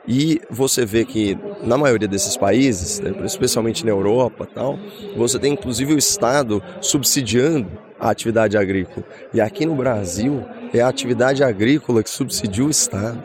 E 0.07 0.41
você 0.49 0.85
vê 0.85 1.05
que 1.05 1.37
na 1.63 1.77
maioria 1.77 2.07
desses 2.07 2.35
países, 2.35 2.99
né, 2.99 3.13
especialmente 3.25 3.85
na 3.85 3.91
Europa, 3.91 4.47
tal, 4.53 4.77
você 5.15 5.39
tem 5.39 5.53
inclusive 5.53 5.93
o 5.93 5.97
Estado 5.97 6.61
subsidiando 6.81 7.71
a 7.99 8.09
atividade 8.09 8.57
agrícola. 8.57 9.05
E 9.33 9.39
aqui 9.39 9.65
no 9.65 9.75
Brasil 9.75 10.43
é 10.73 10.81
a 10.81 10.89
atividade 10.89 11.43
agrícola 11.43 12.03
que 12.03 12.09
subsidia 12.09 12.65
o 12.65 12.69
Estado. 12.69 13.23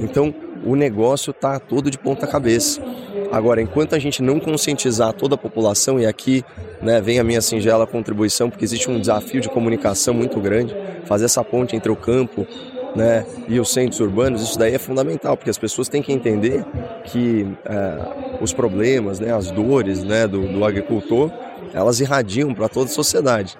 Então 0.00 0.34
o 0.64 0.74
negócio 0.74 1.32
está 1.32 1.60
todo 1.60 1.90
de 1.90 1.98
ponta 1.98 2.26
cabeça. 2.26 2.80
Agora, 3.30 3.60
enquanto 3.60 3.94
a 3.94 3.98
gente 3.98 4.22
não 4.22 4.40
conscientizar 4.40 5.12
toda 5.12 5.34
a 5.34 5.38
população, 5.38 6.00
e 6.00 6.06
aqui 6.06 6.44
né, 6.80 7.00
vem 7.00 7.18
a 7.18 7.24
minha 7.24 7.40
singela 7.40 7.86
contribuição, 7.86 8.48
porque 8.48 8.64
existe 8.64 8.88
um 8.88 8.98
desafio 8.98 9.40
de 9.40 9.48
comunicação 9.48 10.14
muito 10.14 10.40
grande, 10.40 10.74
fazer 11.04 11.24
essa 11.26 11.42
ponte 11.44 11.76
entre 11.76 11.90
o 11.90 11.96
campo 11.96 12.46
né, 12.94 13.26
e 13.48 13.58
os 13.58 13.72
centros 13.72 14.00
urbanos, 14.00 14.42
isso 14.42 14.58
daí 14.58 14.74
é 14.74 14.78
fundamental, 14.78 15.36
porque 15.36 15.50
as 15.50 15.58
pessoas 15.58 15.88
têm 15.88 16.02
que 16.02 16.12
entender 16.12 16.64
que 17.04 17.46
é, 17.64 18.38
os 18.40 18.52
problemas, 18.52 19.18
né, 19.18 19.32
as 19.32 19.50
dores 19.50 20.04
né, 20.04 20.26
do, 20.26 20.46
do 20.46 20.64
agricultor, 20.64 21.30
elas 21.72 22.00
irradiam 22.00 22.54
para 22.54 22.68
toda 22.68 22.86
a 22.86 22.92
sociedade. 22.92 23.58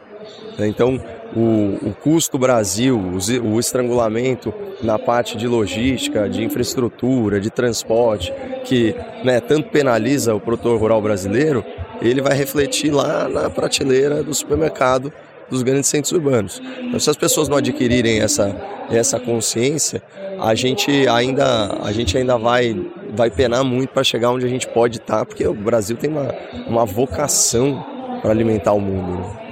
Então, 0.59 1.01
o, 1.35 1.89
o 1.89 1.95
custo 2.01 2.39
Brasil, 2.39 3.01
o, 3.43 3.59
estrangulamento 3.59 4.55
na 4.83 4.99
parte 4.99 5.37
de 5.37 5.49
logística, 5.49 6.29
de 6.29 6.45
infraestrutura, 6.45 7.41
de 7.41 7.51
transporte, 7.51 8.33
que 8.65 8.95
né, 9.25 9.41
tanto 9.41 9.69
penaliza 9.71 10.35
o 10.35 10.41
produtor 10.41 10.79
rural 10.79 11.03
brasileiro, 11.03 11.65
ele 12.01 12.21
vai 12.21 12.37
refletir 12.37 12.93
lá 12.93 13.29
na 13.29 13.51
prateleira 13.51 14.23
do 14.23 14.33
supermercado 14.33 15.13
dos 15.51 15.63
grandes 15.63 15.89
centros 15.89 16.13
urbanos. 16.13 16.61
Então, 16.81 16.99
se 16.99 17.11
as 17.11 17.17
pessoas 17.17 17.49
não 17.49 17.57
adquirirem 17.57 18.21
essa, 18.21 18.55
essa 18.91 19.19
consciência, 19.19 20.03
a 20.41 20.55
gente 20.55 21.09
ainda, 21.09 21.79
a 21.83 21.93
gente 21.93 22.17
ainda 22.17 22.37
vai, 22.37 22.77
vai 23.15 23.31
penar 23.31 23.65
muito 23.65 23.91
para 23.91 24.05
chegar 24.05 24.31
onde 24.31 24.45
a 24.45 24.49
gente 24.49 24.67
pode 24.69 24.99
estar, 24.99 25.19
tá, 25.19 25.25
porque 25.25 25.47
o 25.47 25.55
Brasil 25.55 25.97
tem 25.97 26.11
uma, 26.11 26.35
uma 26.67 26.85
vocação 26.85 27.85
para 28.21 28.31
alimentar 28.31 28.73
o 28.73 28.81
mundo. 28.81 29.19
Né? 29.19 29.45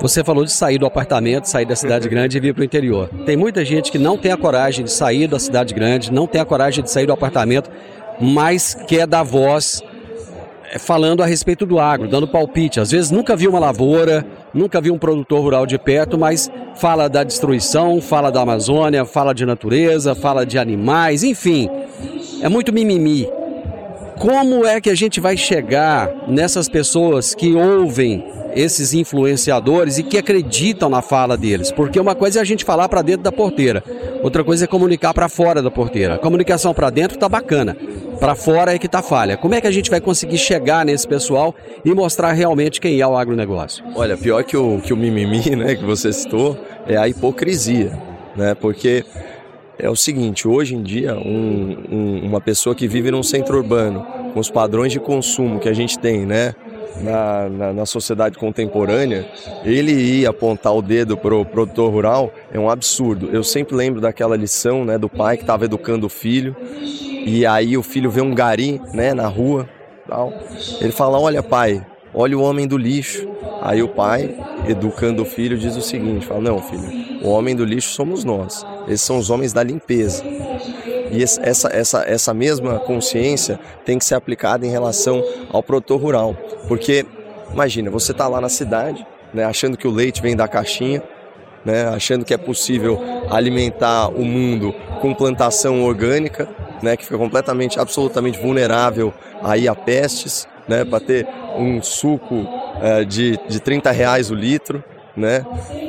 Você 0.00 0.22
falou 0.22 0.44
de 0.44 0.52
sair 0.52 0.78
do 0.78 0.86
apartamento, 0.86 1.46
sair 1.46 1.64
da 1.64 1.74
cidade 1.74 2.08
grande 2.08 2.36
e 2.36 2.40
vir 2.40 2.54
para 2.54 2.60
o 2.60 2.64
interior. 2.64 3.08
Tem 3.24 3.36
muita 3.36 3.64
gente 3.64 3.90
que 3.90 3.98
não 3.98 4.18
tem 4.18 4.30
a 4.30 4.36
coragem 4.36 4.84
de 4.84 4.92
sair 4.92 5.26
da 5.26 5.38
cidade 5.38 5.74
grande, 5.74 6.12
não 6.12 6.26
tem 6.26 6.40
a 6.40 6.44
coragem 6.44 6.84
de 6.84 6.90
sair 6.90 7.06
do 7.06 7.12
apartamento, 7.12 7.70
mas 8.20 8.74
quer 8.86 9.06
dar 9.06 9.22
voz 9.22 9.82
falando 10.78 11.22
a 11.22 11.26
respeito 11.26 11.64
do 11.64 11.78
agro, 11.78 12.08
dando 12.08 12.28
palpite. 12.28 12.80
Às 12.80 12.90
vezes 12.90 13.10
nunca 13.10 13.36
viu 13.36 13.50
uma 13.50 13.58
lavoura, 13.58 14.26
nunca 14.52 14.80
viu 14.80 14.94
um 14.94 14.98
produtor 14.98 15.40
rural 15.40 15.66
de 15.66 15.78
perto, 15.78 16.18
mas 16.18 16.50
fala 16.74 17.08
da 17.08 17.24
destruição, 17.24 18.00
fala 18.00 18.30
da 18.30 18.42
Amazônia, 18.42 19.04
fala 19.04 19.32
de 19.34 19.46
natureza, 19.46 20.14
fala 20.14 20.44
de 20.44 20.58
animais, 20.58 21.22
enfim. 21.22 21.68
É 22.42 22.48
muito 22.48 22.72
mimimi. 22.72 23.28
Como 24.18 24.64
é 24.64 24.80
que 24.80 24.88
a 24.88 24.94
gente 24.94 25.20
vai 25.20 25.36
chegar 25.36 26.10
nessas 26.26 26.68
pessoas 26.70 27.34
que 27.34 27.54
ouvem 27.54 28.24
esses 28.54 28.94
influenciadores 28.94 29.98
e 29.98 30.02
que 30.02 30.16
acreditam 30.16 30.88
na 30.88 31.02
fala 31.02 31.36
deles? 31.36 31.70
Porque 31.70 32.00
uma 32.00 32.14
coisa 32.14 32.38
é 32.38 32.42
a 32.42 32.44
gente 32.44 32.64
falar 32.64 32.88
para 32.88 33.02
dentro 33.02 33.22
da 33.22 33.30
porteira, 33.30 33.84
outra 34.22 34.42
coisa 34.42 34.64
é 34.64 34.66
comunicar 34.66 35.12
para 35.12 35.28
fora 35.28 35.60
da 35.60 35.70
porteira. 35.70 36.14
A 36.14 36.18
comunicação 36.18 36.72
para 36.72 36.88
dentro 36.88 37.18
tá 37.18 37.28
bacana, 37.28 37.76
para 38.18 38.34
fora 38.34 38.74
é 38.74 38.78
que 38.78 38.88
tá 38.88 39.02
falha. 39.02 39.36
Como 39.36 39.54
é 39.54 39.60
que 39.60 39.66
a 39.66 39.70
gente 39.70 39.90
vai 39.90 40.00
conseguir 40.00 40.38
chegar 40.38 40.84
nesse 40.84 41.06
pessoal 41.06 41.54
e 41.84 41.94
mostrar 41.94 42.32
realmente 42.32 42.80
quem 42.80 43.00
é 43.00 43.06
o 43.06 43.16
agronegócio? 43.16 43.84
Olha, 43.94 44.16
pior 44.16 44.42
que 44.44 44.56
o, 44.56 44.80
que 44.80 44.92
o 44.92 44.96
mimimi, 44.96 45.50
né, 45.56 45.74
que 45.74 45.84
você 45.84 46.12
citou, 46.12 46.58
é 46.86 46.96
a 46.96 47.08
hipocrisia, 47.08 47.98
né? 48.34 48.54
Porque 48.54 49.04
é 49.78 49.90
o 49.90 49.96
seguinte, 49.96 50.48
hoje 50.48 50.74
em 50.74 50.82
dia, 50.82 51.14
um, 51.14 51.76
um, 51.90 52.20
uma 52.24 52.40
pessoa 52.40 52.74
que 52.74 52.88
vive 52.88 53.10
num 53.10 53.22
centro 53.22 53.58
urbano, 53.58 54.06
com 54.32 54.40
os 54.40 54.50
padrões 54.50 54.92
de 54.92 55.00
consumo 55.00 55.60
que 55.60 55.68
a 55.68 55.74
gente 55.74 55.98
tem, 55.98 56.24
né? 56.24 56.54
na, 57.00 57.48
na, 57.48 57.72
na, 57.72 57.86
sociedade 57.86 58.38
contemporânea, 58.38 59.26
ele 59.64 59.92
ir 59.92 60.26
apontar 60.26 60.74
o 60.74 60.82
dedo 60.82 61.16
para 61.16 61.34
o 61.34 61.44
produtor 61.44 61.90
rural 61.92 62.32
é 62.52 62.58
um 62.58 62.70
absurdo. 62.70 63.28
Eu 63.32 63.42
sempre 63.42 63.76
lembro 63.76 64.00
daquela 64.00 64.36
lição 64.36 64.84
né, 64.84 64.98
do 64.98 65.08
pai 65.08 65.36
que 65.36 65.42
estava 65.42 65.64
educando 65.64 66.06
o 66.06 66.08
filho, 66.08 66.56
e 67.26 67.44
aí 67.44 67.76
o 67.76 67.82
filho 67.82 68.08
vê 68.08 68.20
um 68.20 68.32
gari 68.32 68.80
né, 68.94 69.12
na 69.12 69.26
rua, 69.26 69.68
tal. 70.08 70.32
ele 70.80 70.92
fala, 70.92 71.18
olha 71.18 71.42
pai, 71.42 71.84
olha 72.14 72.38
o 72.38 72.40
homem 72.40 72.68
do 72.68 72.78
lixo. 72.78 73.28
Aí 73.60 73.82
o 73.82 73.88
pai, 73.88 74.38
educando 74.68 75.22
o 75.22 75.24
filho, 75.24 75.58
diz 75.58 75.74
o 75.74 75.82
seguinte, 75.82 76.24
fala, 76.24 76.40
não 76.40 76.62
filho, 76.62 76.88
o 77.24 77.28
homem 77.30 77.56
do 77.56 77.64
lixo 77.64 77.88
somos 77.88 78.22
nós, 78.22 78.64
esses 78.86 79.00
são 79.00 79.18
os 79.18 79.28
homens 79.28 79.52
da 79.52 79.60
limpeza. 79.60 80.22
E 81.10 81.20
essa, 81.20 81.68
essa, 81.72 82.04
essa 82.06 82.32
mesma 82.32 82.78
consciência 82.78 83.58
tem 83.84 83.98
que 83.98 84.04
ser 84.04 84.14
aplicada 84.14 84.64
em 84.64 84.70
relação 84.70 85.20
ao 85.50 85.64
produtor 85.64 86.00
rural. 86.00 86.36
Porque, 86.68 87.04
imagina, 87.52 87.90
você 87.90 88.12
está 88.12 88.28
lá 88.28 88.40
na 88.40 88.48
cidade, 88.48 89.04
né, 89.34 89.44
achando 89.44 89.76
que 89.76 89.88
o 89.88 89.90
leite 89.90 90.22
vem 90.22 90.36
da 90.36 90.46
caixinha, 90.46 91.02
né, 91.64 91.88
achando 91.88 92.24
que 92.24 92.32
é 92.32 92.38
possível 92.38 93.00
alimentar 93.28 94.10
o 94.10 94.24
mundo 94.24 94.72
com 95.00 95.12
plantação 95.12 95.82
orgânica, 95.82 96.48
né, 96.82 96.96
que 96.96 97.04
fica 97.04 97.18
completamente, 97.18 97.78
absolutamente 97.78 98.38
vulnerável 98.38 99.12
aí 99.42 99.68
a 99.68 99.74
pestes, 99.74 100.46
né, 100.68 100.84
para 100.84 101.00
ter 101.00 101.26
um 101.56 101.82
suco 101.82 102.46
é, 102.80 103.04
de, 103.04 103.38
de 103.48 103.60
30 103.60 103.90
reais 103.90 104.30
o 104.30 104.34
litro, 104.34 104.82
né? 105.16 105.46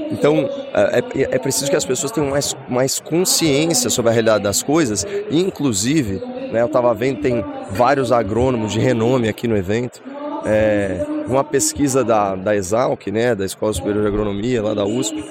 Então, 0.09 0.49
é, 0.73 0.99
é, 0.99 1.21
é, 1.35 1.39
preciso 1.39 1.69
que 1.69 1.75
as 1.75 1.83
pessoas 1.83 2.11
tenham 2.11 2.29
mais, 2.29 2.55
mais 2.69 2.99
consciência 2.99 3.89
sobre 3.89 4.09
a 4.09 4.13
realidade 4.13 4.43
das 4.43 4.63
coisas, 4.63 5.05
inclusive, 5.29 6.21
né, 6.51 6.61
eu 6.61 6.67
estava 6.67 6.93
vendo, 6.93 7.19
tem 7.19 7.43
vários 7.71 8.11
agrônomos 8.11 8.71
de 8.71 8.79
renome 8.79 9.27
aqui 9.27 9.47
no 9.47 9.57
evento, 9.57 10.01
é, 10.45 11.05
uma 11.27 11.43
pesquisa 11.43 12.05
da, 12.05 12.35
da 12.35 12.55
Exalc, 12.55 13.07
né, 13.07 13.35
da 13.35 13.45
Escola 13.45 13.73
Superior 13.73 14.03
de 14.03 14.07
Agronomia, 14.07 14.63
lá 14.63 14.73
da 14.73 14.85
USP, 14.85 15.25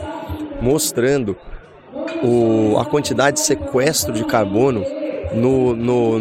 mostrando 0.60 1.34
o, 2.22 2.78
a 2.78 2.84
quantidade 2.84 3.36
de 3.36 3.42
sequestro 3.42 4.12
de 4.12 4.24
carbono 4.24 4.84
no, 5.36 5.76
no, 5.76 6.18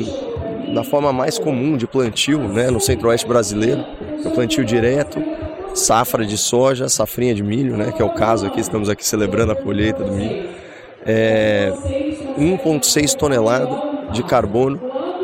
na 0.74 0.84
forma 0.84 1.12
mais 1.12 1.40
comum 1.40 1.78
de 1.78 1.88
plantio 1.88 2.40
né, 2.40 2.70
no 2.70 2.80
centro-oeste 2.80 3.28
brasileiro, 3.28 3.84
o 4.24 4.30
plantio 4.32 4.66
direto, 4.66 5.22
safra 5.74 6.26
de 6.26 6.38
soja, 6.38 6.90
safrinha 6.90 7.34
de 7.34 7.44
milho, 7.44 7.78
né, 7.78 7.92
que 7.92 8.02
é 8.02 8.06
o 8.06 8.14
caso 8.14 8.46
aqui, 8.46 8.60
estamos 8.60 8.90
aqui 8.90 9.06
celebrando 9.06 9.52
a 9.52 9.56
colheita 9.56 10.04
do 10.04 10.12
milho, 10.12 10.50
é 11.06 11.72
1,6 12.38 13.16
tonelada 13.16 13.70
de 14.12 14.24
carbono 14.24 14.78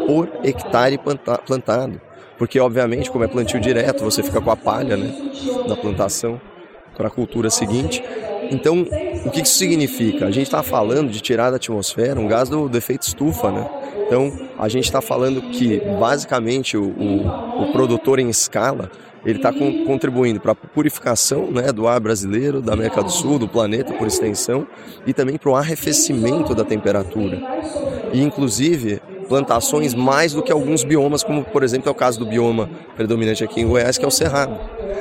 por 0.06 0.30
hectare 0.44 1.00
plantado. 1.46 2.00
Porque, 2.38 2.60
obviamente, 2.60 3.12
como 3.12 3.24
é 3.24 3.28
plantio 3.28 3.60
direto, 3.60 4.04
você 4.04 4.24
fica 4.24 4.42
com 4.42 4.50
a 4.50 4.58
palha 4.58 4.98
né, 4.98 5.14
da 5.68 5.76
plantação 5.76 6.42
para 6.96 7.08
a 7.08 7.12
cultura 7.12 7.50
seguinte. 7.50 8.04
Então, 8.50 8.86
o 9.26 9.30
que 9.30 9.42
isso 9.42 9.54
significa? 9.54 10.26
A 10.26 10.32
gente 10.32 10.48
está 10.48 10.64
falando 10.64 11.10
de 11.10 11.22
tirar 11.22 11.52
da 11.52 11.58
atmosfera 11.58 12.20
um 12.20 12.28
gás 12.28 12.50
do, 12.50 12.68
do 12.68 12.78
efeito 12.78 13.04
estufa, 13.04 13.52
né? 13.52 13.70
Então, 14.12 14.30
a 14.60 14.68
gente 14.68 14.84
está 14.84 15.00
falando 15.00 15.42
que, 15.42 15.80
basicamente, 15.98 16.76
o, 16.76 16.84
o, 16.84 17.64
o 17.64 17.72
produtor 17.72 18.20
em 18.20 18.28
escala 18.28 18.92
ele 19.26 19.38
está 19.38 19.54
contribuindo 19.54 20.38
para 20.42 20.52
a 20.52 20.56
purificação 20.56 21.50
né, 21.50 21.72
do 21.72 21.88
ar 21.88 21.98
brasileiro, 22.02 22.62
da 22.62 22.74
América 22.74 23.02
do 23.02 23.10
Sul, 23.10 23.40
do 23.40 23.48
planeta 23.48 23.94
por 23.94 24.06
extensão, 24.06 24.68
e 25.08 25.14
também 25.14 25.38
para 25.38 25.50
o 25.50 25.56
arrefecimento 25.56 26.54
da 26.54 26.66
temperatura. 26.66 27.42
E, 28.12 28.22
inclusive, 28.22 29.02
plantações 29.30 29.94
mais 29.94 30.34
do 30.34 30.44
que 30.44 30.52
alguns 30.52 30.84
biomas, 30.84 31.24
como, 31.24 31.46
por 31.46 31.64
exemplo, 31.64 31.88
é 31.88 31.92
o 31.94 31.96
caso 31.96 32.20
do 32.20 32.26
bioma 32.26 32.70
predominante 32.98 33.46
aqui 33.46 33.62
em 33.62 33.66
Goiás, 33.66 33.98
que 33.98 34.04
é 34.04 34.08
o 34.10 34.12
Cerrado. 34.12 34.60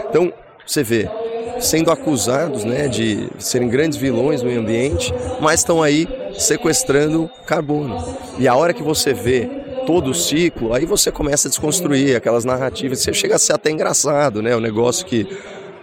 Então, 0.09 0.33
você 0.65 0.85
vê, 0.85 1.11
sendo 1.59 1.91
acusados 1.91 2.63
né, 2.63 2.87
de 2.87 3.29
serem 3.41 3.69
grandes 3.69 3.99
vilões 3.99 4.41
do 4.41 4.47
meio 4.47 4.61
ambiente, 4.61 5.13
mas 5.41 5.59
estão 5.59 5.83
aí 5.83 6.07
sequestrando 6.39 7.31
carbono. 7.47 8.03
E 8.39 8.49
a 8.49 8.55
hora 8.55 8.73
que 8.73 8.83
você 8.83 9.13
vê 9.13 9.49
todo 9.87 10.11
o 10.11 10.15
ciclo, 10.15 10.75
aí 10.75 10.85
você 10.85 11.11
começa 11.11 11.49
a 11.49 11.51
desconstruir 11.51 12.17
aquelas 12.17 12.45
narrativas. 12.45 13.01
Você 13.01 13.13
chega 13.13 13.37
a 13.37 13.39
ser 13.39 13.53
até 13.53 13.71
engraçado, 13.71 14.43
né? 14.43 14.55
O 14.55 14.61
negócio 14.61 15.07
que, 15.07 15.27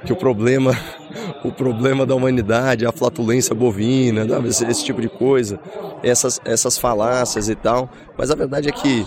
que 0.06 0.14
o 0.14 0.16
problema 0.16 0.78
o 1.44 1.52
problema 1.52 2.06
da 2.06 2.16
humanidade, 2.16 2.86
a 2.86 2.92
flatulência 2.92 3.56
bovina, 3.56 4.26
esse, 4.48 4.66
esse 4.66 4.84
tipo 4.84 5.02
de 5.02 5.10
coisa, 5.10 5.60
essas, 6.04 6.40
essas 6.46 6.78
falácias 6.78 7.50
e 7.50 7.56
tal. 7.56 7.90
Mas 8.18 8.32
a 8.32 8.36
verdade 8.36 8.70
é 8.70 8.72
que 8.72 9.06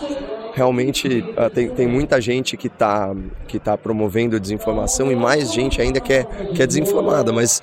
realmente 0.54 1.24
uh, 1.36 1.50
tem, 1.50 1.68
tem 1.68 1.86
muita 1.86 2.20
gente 2.20 2.56
que 2.56 2.66
está 2.66 3.14
que 3.46 3.58
tá 3.58 3.78
promovendo 3.78 4.38
desinformação 4.38 5.10
e 5.10 5.16
mais 5.16 5.52
gente 5.52 5.80
ainda 5.80 6.00
que 6.00 6.12
é, 6.12 6.24
que 6.24 6.62
é 6.62 6.66
desinformada, 6.66 7.32
mas 7.32 7.62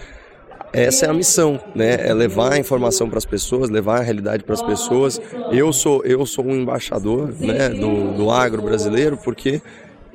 essa 0.74 1.06
é 1.06 1.10
a 1.10 1.14
missão, 1.14 1.60
né? 1.74 1.98
É 2.08 2.14
levar 2.14 2.54
a 2.54 2.58
informação 2.58 3.10
para 3.10 3.18
as 3.18 3.26
pessoas, 3.26 3.70
levar 3.70 4.00
a 4.00 4.04
realidade 4.04 4.44
para 4.44 4.54
as 4.54 4.62
pessoas. 4.62 5.20
Eu 5.52 5.72
sou 5.72 6.04
eu 6.04 6.26
sou 6.26 6.46
um 6.46 6.56
embaixador, 6.56 7.34
né, 7.40 7.70
do, 7.70 8.14
do 8.14 8.32
agro 8.32 8.62
brasileiro 8.62 9.18
porque 9.18 9.62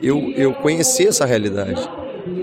eu, 0.03 0.33
eu 0.37 0.53
conheci 0.53 1.07
essa 1.07 1.25
realidade 1.25 1.89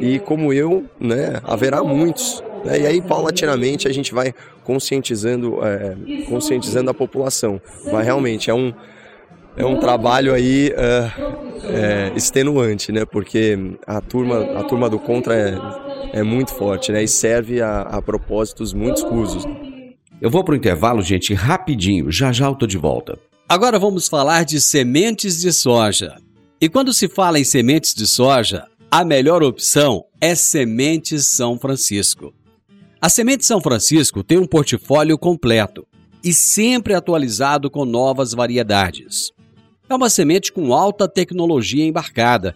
e 0.01 0.19
como 0.19 0.53
eu, 0.53 0.85
né, 0.99 1.39
haverá 1.43 1.83
muitos. 1.83 2.43
Né? 2.63 2.81
E 2.81 2.87
aí 2.87 3.01
paulatinamente 3.01 3.87
a 3.87 3.91
gente 3.91 4.13
vai 4.13 4.33
conscientizando 4.63 5.59
é, 5.63 6.23
conscientizando 6.27 6.89
a 6.89 6.93
população. 6.93 7.61
Mas 7.91 8.05
realmente 8.05 8.49
é 8.49 8.53
um 8.53 8.73
é 9.57 9.65
um 9.65 9.77
trabalho 9.77 10.33
aí 10.33 10.71
uh, 10.71 11.49
é, 11.65 12.11
extenuante, 12.15 12.91
né? 12.91 13.03
Porque 13.05 13.57
a 13.85 13.99
turma, 13.99 14.59
a 14.59 14.63
turma 14.63 14.89
do 14.89 14.97
contra 14.97 15.35
é, 15.35 15.57
é 16.13 16.23
muito 16.23 16.53
forte, 16.53 16.91
né? 16.91 17.03
E 17.03 17.07
serve 17.07 17.61
a, 17.61 17.81
a 17.81 18.01
propósitos 18.01 18.73
muito 18.73 18.97
escusos. 18.97 19.43
Eu 20.21 20.29
vou 20.29 20.43
para 20.43 20.53
o 20.53 20.57
intervalo, 20.57 21.01
gente, 21.01 21.33
rapidinho. 21.33 22.11
Já 22.11 22.31
já 22.31 22.47
eu 22.47 22.55
tô 22.55 22.67
de 22.67 22.77
volta. 22.77 23.17
Agora 23.47 23.79
vamos 23.79 24.07
falar 24.07 24.45
de 24.45 24.59
sementes 24.59 25.39
de 25.39 25.51
soja. 25.51 26.15
E 26.61 26.67
quando 26.67 26.93
se 26.93 27.07
fala 27.07 27.39
em 27.39 27.43
sementes 27.43 27.93
de 27.93 28.05
soja, 28.05 28.65
a 28.91 29.05
melhor 29.05 29.41
opção 29.43 30.03
é 30.19 30.35
Sementes 30.35 31.27
São 31.27 31.57
Francisco. 31.57 32.33
A 33.01 33.07
Semente 33.07 33.45
São 33.45 33.61
Francisco 33.61 34.23
tem 34.23 34.37
um 34.37 34.45
portfólio 34.45 35.17
completo 35.17 35.87
e 36.23 36.33
sempre 36.33 36.93
atualizado 36.93 37.69
com 37.71 37.85
novas 37.85 38.33
variedades. 38.33 39.31
É 39.89 39.95
uma 39.95 40.09
semente 40.09 40.51
com 40.51 40.73
alta 40.73 41.07
tecnologia 41.07 41.85
embarcada 41.85 42.55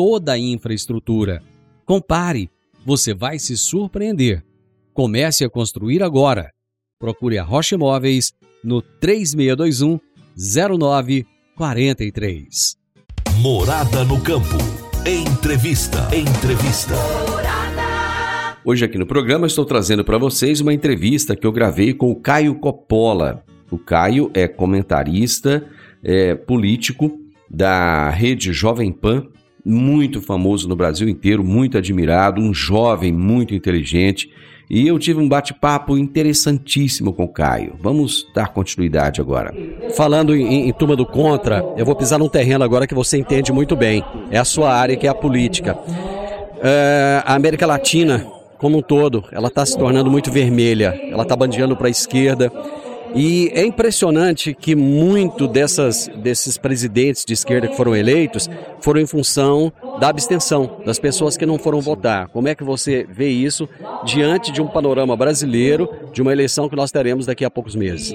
toda 0.00 0.32
a 0.32 0.38
infraestrutura. 0.38 1.42
Compare, 1.84 2.48
você 2.86 3.12
vai 3.12 3.38
se 3.38 3.54
surpreender. 3.54 4.42
Comece 4.94 5.44
a 5.44 5.50
construir 5.50 6.02
agora. 6.02 6.50
Procure 6.98 7.36
a 7.36 7.44
Rocha 7.44 7.74
Imóveis 7.74 8.32
no 8.64 8.80
3621 8.80 10.00
0943. 10.34 12.78
Morada 13.42 14.02
no 14.06 14.18
campo. 14.22 14.56
Entrevista. 15.06 16.08
Entrevista. 16.16 16.94
Hoje 18.64 18.86
aqui 18.86 18.96
no 18.96 19.04
programa 19.04 19.46
estou 19.46 19.66
trazendo 19.66 20.02
para 20.02 20.16
vocês 20.16 20.62
uma 20.62 20.72
entrevista 20.72 21.36
que 21.36 21.46
eu 21.46 21.52
gravei 21.52 21.92
com 21.92 22.10
o 22.10 22.16
Caio 22.16 22.54
Coppola. 22.54 23.44
O 23.70 23.76
Caio 23.76 24.30
é 24.32 24.48
comentarista, 24.48 25.68
é 26.02 26.34
político 26.34 27.20
da 27.50 28.08
rede 28.08 28.54
Jovem 28.54 28.92
Pan 28.92 29.28
muito 29.64 30.20
famoso 30.20 30.68
no 30.68 30.76
Brasil 30.76 31.08
inteiro, 31.08 31.44
muito 31.44 31.78
admirado, 31.78 32.40
um 32.40 32.52
jovem 32.52 33.12
muito 33.12 33.54
inteligente. 33.54 34.30
E 34.68 34.86
eu 34.86 34.98
tive 35.00 35.18
um 35.20 35.28
bate-papo 35.28 35.98
interessantíssimo 35.98 37.12
com 37.12 37.24
o 37.24 37.28
Caio. 37.28 37.74
Vamos 37.80 38.24
dar 38.32 38.52
continuidade 38.52 39.20
agora. 39.20 39.52
Falando 39.96 40.34
em, 40.34 40.68
em 40.68 40.72
turma 40.72 40.94
do 40.94 41.04
contra, 41.04 41.64
eu 41.76 41.84
vou 41.84 41.96
pisar 41.96 42.20
num 42.20 42.28
terreno 42.28 42.62
agora 42.62 42.86
que 42.86 42.94
você 42.94 43.18
entende 43.18 43.52
muito 43.52 43.74
bem. 43.74 44.04
É 44.30 44.38
a 44.38 44.44
sua 44.44 44.72
área, 44.72 44.96
que 44.96 45.08
é 45.08 45.10
a 45.10 45.14
política. 45.14 45.76
É, 46.62 47.20
a 47.26 47.34
América 47.34 47.66
Latina, 47.66 48.24
como 48.58 48.78
um 48.78 48.82
todo, 48.82 49.24
ela 49.32 49.48
está 49.48 49.66
se 49.66 49.76
tornando 49.76 50.08
muito 50.08 50.30
vermelha. 50.30 50.94
Ela 51.10 51.24
está 51.24 51.34
bandeando 51.34 51.74
para 51.76 51.88
a 51.88 51.90
esquerda. 51.90 52.52
E 53.14 53.50
é 53.54 53.64
impressionante 53.64 54.54
que 54.54 54.74
muito 54.74 55.48
dessas, 55.48 56.08
desses 56.16 56.56
presidentes 56.56 57.24
de 57.24 57.32
esquerda 57.32 57.68
que 57.68 57.76
foram 57.76 57.96
eleitos 57.96 58.48
foram 58.80 59.00
em 59.00 59.06
função 59.06 59.72
da 59.98 60.08
abstenção, 60.08 60.78
das 60.84 60.98
pessoas 60.98 61.36
que 61.36 61.44
não 61.44 61.58
foram 61.58 61.80
votar. 61.80 62.28
Como 62.28 62.48
é 62.48 62.54
que 62.54 62.62
você 62.62 63.06
vê 63.10 63.28
isso 63.28 63.68
diante 64.04 64.52
de 64.52 64.62
um 64.62 64.66
panorama 64.66 65.16
brasileiro, 65.16 65.88
de 66.12 66.22
uma 66.22 66.32
eleição 66.32 66.68
que 66.68 66.76
nós 66.76 66.90
teremos 66.90 67.26
daqui 67.26 67.44
a 67.44 67.50
poucos 67.50 67.74
meses? 67.74 68.12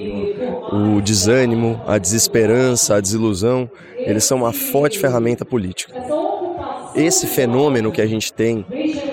O 0.72 1.00
desânimo, 1.00 1.80
a 1.86 1.98
desesperança, 1.98 2.96
a 2.96 3.00
desilusão, 3.00 3.70
eles 3.98 4.24
são 4.24 4.38
uma 4.38 4.52
forte 4.52 4.98
ferramenta 4.98 5.44
política. 5.44 5.92
Esse 6.94 7.26
fenômeno 7.26 7.92
que 7.92 8.00
a 8.00 8.06
gente 8.06 8.32
tem 8.32 8.64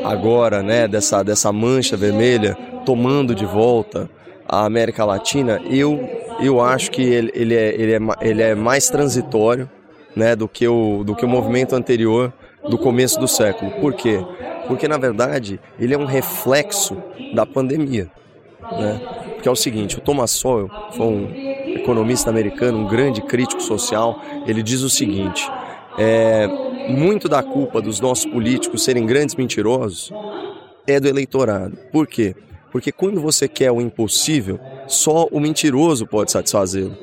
agora, 0.04 0.64
né, 0.64 0.88
dessa, 0.88 1.22
dessa 1.22 1.52
mancha 1.52 1.98
vermelha 1.98 2.58
tomando 2.86 3.36
de 3.36 3.46
volta 3.46 4.10
a 4.48 4.66
América 4.66 5.06
Latina, 5.06 5.62
eu, 5.70 6.10
eu 6.40 6.62
acho 6.62 6.92
que 6.92 7.02
ele, 7.02 7.32
ele, 7.34 7.56
é, 7.56 7.74
ele, 7.74 7.94
é, 7.94 8.00
ele 8.22 8.42
é 8.42 8.56
mais 8.56 8.90
transitório 8.90 9.70
né, 10.16 10.36
do, 10.36 10.48
que 10.48 10.68
o, 10.68 11.04
do 11.04 11.16
que 11.16 11.26
o 11.26 11.28
movimento 11.28 11.76
anterior 11.76 12.32
do 12.70 12.78
começo 12.78 13.20
do 13.20 13.28
século. 13.28 13.72
Por 13.72 13.94
quê? 13.94 14.24
Porque, 14.68 14.88
na 14.88 14.98
verdade, 14.98 15.60
ele 15.80 15.94
é 15.94 15.98
um 15.98 16.06
reflexo 16.06 16.98
da 17.34 17.46
pandemia. 17.46 18.10
Né? 18.72 19.02
Porque 19.34 19.48
é 19.48 19.52
o 19.52 19.56
seguinte, 19.56 19.98
o 19.98 20.02
Thomas 20.02 20.32
Sowell 20.32 20.70
foi 20.92 21.06
um 21.06 21.28
economista 21.76 22.30
americano, 22.30 22.80
um 22.80 22.88
grande 22.88 23.22
crítico 23.22 23.62
social, 23.62 24.22
ele 24.48 24.64
diz 24.64 24.82
o 24.82 24.90
seguinte, 24.90 25.50
é, 25.98 26.48
muito 26.88 27.28
da 27.28 27.44
culpa 27.44 27.82
dos 27.82 28.00
nossos 28.00 28.26
políticos 28.26 28.84
serem 28.84 29.06
grandes 29.06 29.36
mentirosos 29.36 30.12
é 30.88 31.00
do 31.00 31.08
eleitorado. 31.08 31.78
Por 31.92 32.08
quê? 32.08 32.36
Porque 32.74 32.92
quando 32.92 33.22
você 33.22 33.48
quer 33.48 33.72
o 33.72 33.80
impossível, 33.80 34.60
só 34.88 35.28
o 35.32 35.40
mentiroso 35.40 36.08
pode 36.08 36.32
satisfazê-lo. 36.32 36.98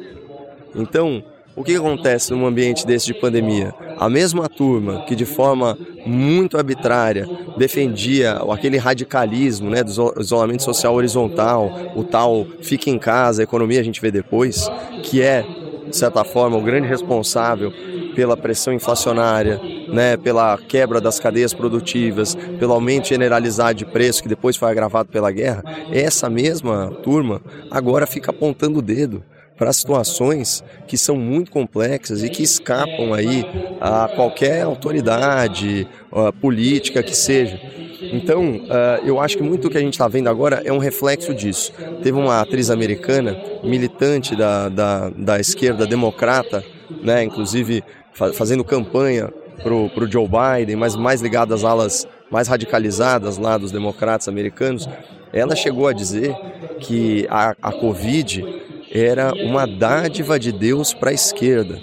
Então, 0.75 1.23
o 1.55 1.63
que 1.63 1.77
acontece 1.77 2.33
num 2.33 2.45
ambiente 2.45 2.85
desse 2.85 3.07
de 3.07 3.15
pandemia? 3.15 3.73
A 3.97 4.09
mesma 4.09 4.49
turma 4.49 5.05
que 5.05 5.15
de 5.15 5.25
forma 5.25 5.79
muito 6.05 6.57
arbitrária 6.57 7.25
defendia 7.57 8.33
aquele 8.51 8.79
radicalismo 8.79 9.71
né, 9.71 9.85
do 9.85 9.91
isolamento 10.19 10.65
social 10.65 10.93
horizontal, 10.93 11.93
o 11.95 12.03
tal 12.03 12.45
fica 12.63 12.91
em 12.91 12.99
casa, 12.99 13.43
a 13.43 13.45
economia 13.45 13.81
a 13.81 13.85
gente 13.85 14.01
vê 14.01 14.11
depois, 14.11 14.69
que 15.05 15.23
é, 15.23 15.45
de 15.89 15.97
certa 15.97 16.25
forma, 16.25 16.57
o 16.57 16.63
grande 16.63 16.89
responsável 16.89 17.73
pela 18.17 18.37
pressão 18.37 18.73
inflacionária, 18.73 19.61
né, 19.93 20.17
pela 20.17 20.57
quebra 20.59 21.01
das 21.01 21.19
cadeias 21.19 21.53
produtivas, 21.55 22.35
pelo 22.59 22.73
aumento 22.73 23.09
generalizado 23.09 23.75
de 23.75 23.85
preço 23.85 24.23
que 24.23 24.29
depois 24.29 24.57
foi 24.57 24.71
agravado 24.71 25.09
pela 25.09 25.31
guerra, 25.31 25.63
essa 25.93 26.29
mesma 26.29 26.91
turma 27.03 27.41
agora 27.71 28.07
fica 28.07 28.31
apontando 28.31 28.79
o 28.79 28.83
dedo 28.83 29.23
para 29.61 29.75
situações 29.75 30.65
que 30.87 30.97
são 30.97 31.17
muito 31.17 31.51
complexas 31.51 32.25
e 32.25 32.31
que 32.31 32.43
escapam 32.43 33.13
aí 33.13 33.45
a 33.79 34.09
qualquer 34.09 34.63
autoridade 34.63 35.87
a 36.11 36.33
política 36.33 37.03
que 37.03 37.15
seja. 37.15 37.61
Então, 38.01 38.57
uh, 38.57 39.05
eu 39.05 39.21
acho 39.21 39.37
que 39.37 39.43
muito 39.43 39.65
do 39.65 39.71
que 39.71 39.77
a 39.77 39.81
gente 39.83 39.93
está 39.93 40.09
vendo 40.09 40.29
agora 40.29 40.63
é 40.65 40.73
um 40.73 40.79
reflexo 40.79 41.35
disso. 41.35 41.75
Teve 42.03 42.17
uma 42.19 42.41
atriz 42.41 42.71
americana, 42.71 43.39
militante 43.63 44.35
da, 44.35 44.71
da, 44.71 45.11
da 45.11 45.39
esquerda 45.39 45.87
democrata, 45.87 46.65
né, 47.03 47.23
inclusive 47.23 47.85
fazendo 48.33 48.65
campanha 48.65 49.31
para 49.63 49.75
o 49.75 50.11
Joe 50.11 50.29
Biden, 50.29 50.77
mas 50.77 50.97
mais 50.97 51.21
ligada 51.21 51.55
às 51.55 51.65
alas 51.65 52.07
mais 52.31 52.49
radicalizadas 52.49 53.39
lá 53.39 53.59
dos 53.59 53.73
democratas 53.73 54.29
americanos, 54.29 54.89
ela 55.33 55.55
chegou 55.55 55.89
a 55.89 55.93
dizer 55.93 56.35
que 56.81 57.27
a, 57.29 57.55
a 57.61 57.73
Covid 57.73 58.45
era 58.91 59.33
uma 59.35 59.67
dádiva 59.67 60.39
de 60.39 60.53
Deus 60.53 60.93
para 60.93 61.11
a 61.11 61.15
esquerda. 61.15 61.79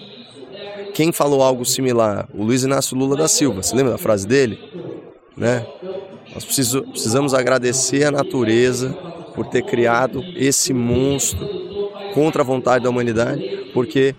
Quem 0.94 1.12
falou 1.12 1.42
algo 1.44 1.64
similar? 1.64 2.28
O 2.34 2.44
Luiz 2.44 2.64
Inácio 2.64 2.98
Lula 2.98 3.16
da 3.16 3.28
Silva. 3.28 3.62
Você 3.62 3.76
lembra 3.76 3.94
da 3.94 3.98
frase 3.98 4.28
dele? 4.28 4.60
Né? 5.36 5.66
Nós 6.34 6.44
precisamos 6.44 7.34
agradecer 7.34 8.06
a 8.06 8.12
natureza 8.12 8.90
por 9.36 9.46
ter 9.46 9.62
criado 9.62 10.24
esse 10.36 10.74
monstro 10.74 11.48
contra 12.14 12.42
a 12.42 12.46
vontade 12.46 12.84
da 12.84 12.90
humanidade, 12.90 13.70
porque 13.74 14.16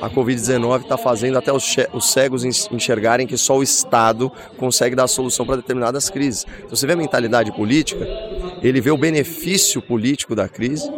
a 0.00 0.08
Covid-19 0.08 0.82
está 0.82 0.96
fazendo 0.96 1.38
até 1.38 1.52
os, 1.52 1.76
cegos 2.02 2.44
enxergarem 2.44 3.26
que 3.26 3.36
só 3.36 3.56
o 3.56 3.62
Estado 3.62 4.30
consegue 4.56 4.94
dar 4.94 5.04
a 5.04 5.08
solução 5.08 5.44
para 5.44 5.56
determinadas 5.56 6.08
crises. 6.08 6.46
Então 6.58 6.76
você 6.76 6.86
vê 6.86 6.92
a 6.92 6.96
mentalidade 6.96 7.52
política, 7.52 8.06
ele 8.62 8.80
vê 8.80 8.90
o 8.90 8.96
benefício 8.96 9.82
político 9.82 10.34
da 10.34 10.48
crise 10.48 10.90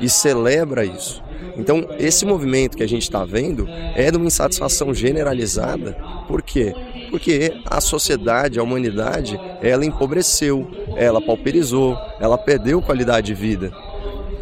e 0.00 0.08
celebra 0.08 0.84
isso. 0.84 1.22
Então, 1.56 1.88
esse 1.98 2.24
movimento 2.24 2.76
que 2.76 2.84
a 2.84 2.88
gente 2.88 3.02
está 3.02 3.24
vendo 3.24 3.68
é 3.68 4.10
de 4.10 4.16
uma 4.16 4.26
insatisfação 4.26 4.94
generalizada. 4.94 5.92
Por 6.28 6.40
quê? 6.40 6.72
Porque 7.10 7.60
a 7.64 7.80
sociedade, 7.80 8.60
a 8.60 8.62
humanidade, 8.62 9.38
ela 9.60 9.84
empobreceu, 9.84 10.70
ela 10.96 11.20
pauperizou, 11.20 11.98
ela 12.20 12.38
perdeu 12.38 12.80
qualidade 12.80 13.28
de 13.28 13.34
vida. 13.34 13.72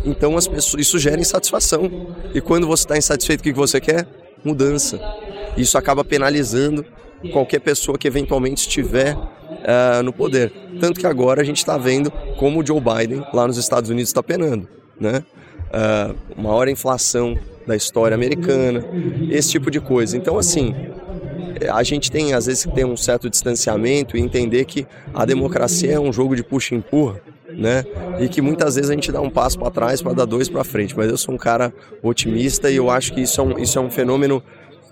Então 0.07 0.37
as 0.37 0.47
pessoas, 0.47 0.87
isso 0.87 0.99
gera 0.99 1.21
insatisfação. 1.21 1.91
E 2.33 2.41
quando 2.41 2.67
você 2.67 2.85
está 2.85 2.97
insatisfeito, 2.97 3.41
o 3.41 3.45
que 3.45 3.53
você 3.53 3.81
quer? 3.81 4.07
Mudança. 4.45 5.01
Isso 5.57 5.77
acaba 5.77 6.05
penalizando 6.05 6.85
qualquer 7.33 7.59
pessoa 7.59 7.99
que 7.99 8.07
eventualmente 8.07 8.61
estiver 8.61 9.17
uh, 9.17 10.03
no 10.05 10.13
poder. 10.13 10.53
Tanto 10.81 11.01
que 11.01 11.07
agora 11.07 11.43
a 11.43 11.45
gente 11.45 11.59
está 11.59 11.77
vendo 11.77 12.11
como 12.39 12.61
o 12.61 12.67
Joe 12.67 12.81
Biden 12.81 13.27
lá 13.35 13.49
nos 13.49 13.57
Estados 13.57 13.91
Unidos 13.91 14.11
está 14.11 14.23
penando, 14.23 14.69
né? 15.01 15.25
Uh, 15.67 16.41
maior 16.41 16.69
inflação 16.69 17.37
da 17.67 17.75
história 17.75 18.15
americana, 18.15 18.85
esse 19.29 19.51
tipo 19.51 19.73
de 19.73 19.81
coisa. 19.81 20.17
Então, 20.17 20.39
assim, 20.39 20.73
a 21.69 21.83
gente 21.83 22.13
tem 22.13 22.33
às 22.33 22.47
vezes 22.47 22.65
que 22.65 22.73
ter 22.73 22.85
um 22.85 22.97
certo 22.97 23.29
distanciamento 23.29 24.17
e 24.17 24.21
entender 24.21 24.65
que 24.67 24.87
a 25.13 25.25
democracia 25.25 25.95
é 25.95 25.99
um 25.99 26.13
jogo 26.13 26.37
de 26.37 26.45
puxa 26.45 26.77
e 26.77 26.79
empurra 26.79 27.21
né? 27.49 27.85
E 28.19 28.29
que 28.29 28.41
muitas 28.41 28.75
vezes 28.77 28.91
a 28.91 28.95
gente 28.95 29.11
dá 29.13 29.21
um 29.21 29.31
passo 29.31 29.59
para 29.59 29.71
trás 29.71 30.03
para 30.03 30.13
dar 30.13 30.25
dois 30.25 30.49
para 30.49 30.65
frente. 30.65 30.97
Mas 30.97 31.11
eu 31.11 31.17
sou 31.17 31.35
um 31.35 31.39
cara 31.39 31.73
otimista 32.03 32.71
e 32.71 32.77
eu 32.77 32.91
acho 32.91 33.13
que 33.13 33.21
isso 33.21 33.41
é 33.41 33.45
um, 33.45 33.59
isso 33.59 33.79
é 33.79 33.83
um 33.83 33.91
fenômeno 33.91 34.43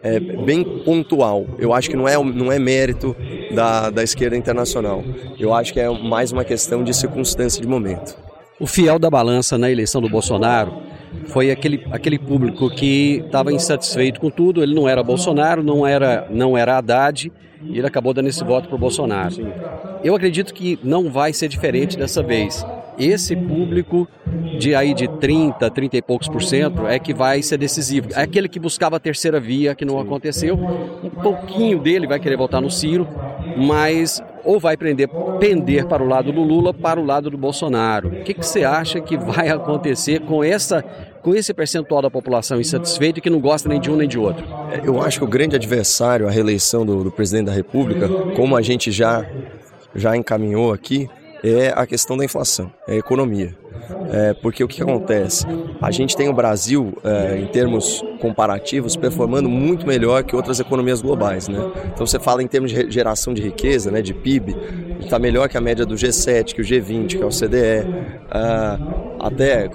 é, 0.02 0.20
bem 0.20 0.62
pontual. 0.84 1.46
Eu 1.58 1.72
acho 1.72 1.88
que 1.88 1.96
não 1.96 2.06
é, 2.06 2.22
não 2.22 2.52
é 2.52 2.58
mérito 2.58 3.16
da, 3.54 3.90
da 3.90 4.02
esquerda 4.02 4.36
internacional. 4.36 5.02
Eu 5.38 5.54
acho 5.54 5.72
que 5.72 5.80
é 5.80 5.88
mais 5.88 6.30
uma 6.30 6.44
questão 6.44 6.84
de 6.84 6.94
circunstância 6.94 7.60
de 7.60 7.66
momento. 7.66 8.16
O 8.60 8.66
fiel 8.66 8.98
da 8.98 9.10
balança 9.10 9.58
na 9.58 9.70
eleição 9.70 10.00
do 10.00 10.08
Bolsonaro 10.08 10.72
foi 11.26 11.50
aquele, 11.50 11.84
aquele 11.90 12.18
público 12.18 12.70
que 12.70 13.22
estava 13.24 13.52
insatisfeito 13.52 14.20
com 14.20 14.30
tudo. 14.30 14.62
Ele 14.62 14.74
não 14.74 14.88
era 14.88 15.02
Bolsonaro, 15.02 15.62
não 15.62 15.86
era, 15.86 16.26
não 16.30 16.56
era 16.56 16.78
Haddad 16.78 17.32
e 17.64 17.78
ele 17.78 17.86
acabou 17.86 18.12
dando 18.12 18.28
esse 18.28 18.42
voto 18.44 18.68
para 18.68 18.76
o 18.76 18.78
Bolsonaro. 18.78 19.34
Eu 20.02 20.14
acredito 20.14 20.52
que 20.52 20.78
não 20.82 21.10
vai 21.10 21.32
ser 21.32 21.48
diferente 21.48 21.96
dessa 21.96 22.22
vez. 22.22 22.64
Esse 22.98 23.34
público 23.34 24.06
de 24.58 24.74
aí 24.74 24.94
de 24.94 25.08
30, 25.08 25.68
30 25.68 25.96
e 25.96 26.02
poucos 26.02 26.28
por 26.28 26.42
cento 26.42 26.86
é 26.86 26.98
que 26.98 27.12
vai 27.12 27.42
ser 27.42 27.58
decisivo. 27.58 28.08
É 28.14 28.22
aquele 28.22 28.48
que 28.48 28.60
buscava 28.60 28.96
a 28.96 29.00
terceira 29.00 29.40
via, 29.40 29.74
que 29.74 29.84
não 29.84 29.98
aconteceu. 29.98 30.54
Um 31.02 31.10
pouquinho 31.10 31.80
dele 31.80 32.06
vai 32.06 32.20
querer 32.20 32.36
votar 32.36 32.60
no 32.60 32.70
Ciro, 32.70 33.08
mas 33.56 34.22
ou 34.44 34.60
vai 34.60 34.76
prender, 34.76 35.08
pender 35.40 35.86
para 35.86 36.02
o 36.02 36.06
lado 36.06 36.30
do 36.30 36.42
Lula, 36.42 36.72
para 36.72 37.00
o 37.00 37.04
lado 37.04 37.30
do 37.30 37.38
Bolsonaro. 37.38 38.08
O 38.08 38.22
que, 38.22 38.34
que 38.34 38.46
você 38.46 38.62
acha 38.62 39.00
que 39.00 39.16
vai 39.16 39.48
acontecer 39.48 40.20
com 40.20 40.44
essa 40.44 40.84
com 41.24 41.34
esse 41.34 41.54
percentual 41.54 42.02
da 42.02 42.10
população 42.10 42.60
insatisfeita 42.60 43.18
que 43.18 43.30
não 43.30 43.40
gosta 43.40 43.66
nem 43.66 43.80
de 43.80 43.90
um 43.90 43.96
nem 43.96 44.06
de 44.06 44.18
outro? 44.18 44.46
É, 44.70 44.86
eu 44.86 45.00
acho 45.00 45.18
que 45.18 45.24
o 45.24 45.26
grande 45.28 45.56
adversário 45.56 46.28
à 46.28 46.30
reeleição 46.30 46.84
do, 46.84 47.02
do 47.02 47.10
presidente 47.10 47.46
da 47.46 47.52
República, 47.52 48.06
como 48.36 48.54
a 48.54 48.60
gente 48.60 48.92
já, 48.92 49.26
já 49.94 50.14
encaminhou 50.14 50.70
aqui, 50.70 51.08
é 51.42 51.72
a 51.74 51.86
questão 51.86 52.16
da 52.16 52.24
inflação, 52.26 52.70
é 52.86 52.92
a 52.92 52.96
economia. 52.96 53.56
É, 54.12 54.34
porque 54.34 54.62
o 54.62 54.68
que 54.68 54.82
acontece? 54.82 55.46
A 55.80 55.90
gente 55.90 56.16
tem 56.16 56.28
o 56.28 56.32
Brasil, 56.32 56.96
é, 57.04 57.38
em 57.38 57.46
termos 57.46 58.02
comparativos, 58.20 58.96
performando 58.96 59.48
muito 59.48 59.86
melhor 59.86 60.22
que 60.24 60.36
outras 60.36 60.60
economias 60.60 61.02
globais. 61.02 61.48
Né? 61.48 61.58
Então 61.92 62.06
você 62.06 62.18
fala 62.18 62.42
em 62.42 62.46
termos 62.46 62.70
de 62.70 62.90
geração 62.90 63.34
de 63.34 63.42
riqueza, 63.42 63.90
né, 63.90 64.00
de 64.00 64.14
PIB, 64.14 64.56
está 65.00 65.18
melhor 65.18 65.48
que 65.48 65.56
a 65.56 65.60
média 65.60 65.84
do 65.84 65.94
G7, 65.94 66.54
que 66.54 66.60
o 66.60 66.64
G20, 66.64 67.18
que 67.18 67.22
é 67.22 67.26
o 67.26 67.30
CDE. 67.30 67.86
Ah, 68.30 68.78
até 69.20 69.70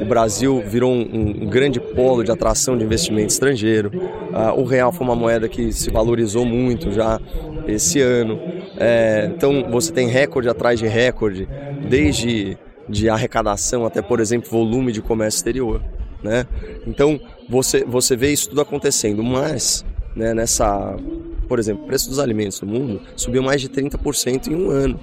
o 0.00 0.04
Brasil 0.04 0.62
virou 0.66 0.92
um, 0.92 1.42
um, 1.42 1.46
grande 1.46 1.80
polo 1.80 2.22
de 2.22 2.30
atração 2.30 2.76
de 2.76 2.84
investimento 2.84 3.28
estrangeiro. 3.28 3.90
Ah, 4.32 4.52
o 4.52 4.64
real 4.64 4.92
foi 4.92 5.06
uma 5.06 5.16
moeda 5.16 5.48
que 5.48 5.72
se 5.72 5.90
valorizou 5.90 6.44
muito 6.44 6.92
já 6.92 7.20
esse 7.66 8.00
ano. 8.00 8.40
É, 8.78 9.30
então 9.34 9.70
você 9.70 9.92
tem 9.92 10.08
recorde 10.08 10.48
atrás 10.48 10.78
de 10.78 10.86
recorde, 10.86 11.48
desde 11.88 12.56
de 12.90 13.08
arrecadação 13.08 13.86
até, 13.86 14.02
por 14.02 14.20
exemplo, 14.20 14.50
volume 14.50 14.92
de 14.92 15.00
comércio 15.00 15.38
exterior. 15.38 15.82
Né? 16.22 16.46
Então 16.86 17.18
você, 17.48 17.84
você 17.84 18.14
vê 18.16 18.30
isso 18.30 18.50
tudo 18.50 18.60
acontecendo, 18.60 19.22
mas 19.22 19.84
né, 20.14 20.34
nessa 20.34 20.96
por 21.50 21.58
exemplo, 21.58 21.82
o 21.82 21.86
preço 21.88 22.08
dos 22.08 22.20
alimentos 22.20 22.60
no 22.60 22.68
mundo 22.68 23.00
subiu 23.16 23.42
mais 23.42 23.60
de 23.60 23.68
30% 23.68 24.46
em 24.46 24.54
um 24.54 24.70
ano. 24.70 25.00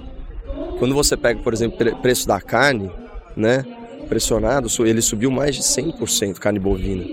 Quando 0.78 0.94
você 0.94 1.14
pega, 1.14 1.40
por 1.40 1.52
exemplo, 1.52 1.76
o 1.86 1.96
preço 1.96 2.26
da 2.26 2.40
carne, 2.40 2.90
né, 3.36 3.66
pressionado, 4.08 4.66
ele 4.86 5.02
subiu 5.02 5.30
mais 5.30 5.54
de 5.54 5.62
100% 5.62 6.38
carne 6.38 6.58
bovina. 6.58 7.04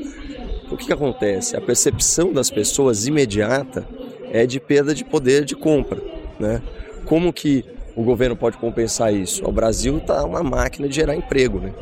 O 0.72 0.78
que, 0.78 0.86
que 0.86 0.94
acontece? 0.94 1.58
A 1.58 1.60
percepção 1.62 2.32
das 2.32 2.50
pessoas 2.50 3.08
imediata 3.08 3.86
é 4.32 4.46
de 4.46 4.58
perda 4.58 4.96
de 4.96 5.04
poder 5.04 5.44
de 5.44 5.54
compra, 5.54 6.02
né? 6.40 6.62
Como 7.04 7.34
que 7.34 7.66
o 7.96 8.04
governo 8.04 8.36
pode 8.36 8.58
compensar 8.58 9.14
isso? 9.14 9.48
O 9.48 9.52
Brasil 9.52 9.98
está 9.98 10.24
uma 10.26 10.44
máquina 10.44 10.88
de 10.88 10.96
gerar 10.96 11.16
emprego, 11.16 11.60
né? 11.60 11.74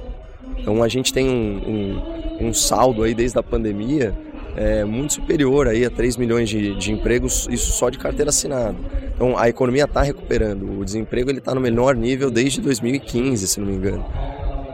Então 0.57 0.81
a 0.83 0.87
gente 0.87 1.11
tem 1.11 1.27
um, 1.27 2.01
um, 2.39 2.47
um 2.47 2.53
saldo 2.53 3.03
aí 3.03 3.13
desde 3.13 3.37
a 3.37 3.43
pandemia 3.43 4.13
é, 4.55 4.83
muito 4.83 5.13
superior 5.13 5.67
aí 5.67 5.83
a 5.83 5.89
3 5.89 6.17
milhões 6.17 6.47
de, 6.49 6.75
de 6.75 6.91
empregos, 6.91 7.47
isso 7.49 7.71
só 7.71 7.89
de 7.89 7.97
carteira 7.97 8.29
assinada. 8.29 8.75
Então 9.15 9.37
a 9.37 9.49
economia 9.49 9.85
está 9.85 10.01
recuperando, 10.01 10.79
o 10.79 10.85
desemprego 10.85 11.29
ele 11.29 11.39
está 11.39 11.53
no 11.53 11.61
menor 11.61 11.95
nível 11.95 12.29
desde 12.29 12.61
2015, 12.61 13.47
se 13.47 13.59
não 13.59 13.67
me 13.67 13.73
engano. 13.73 14.05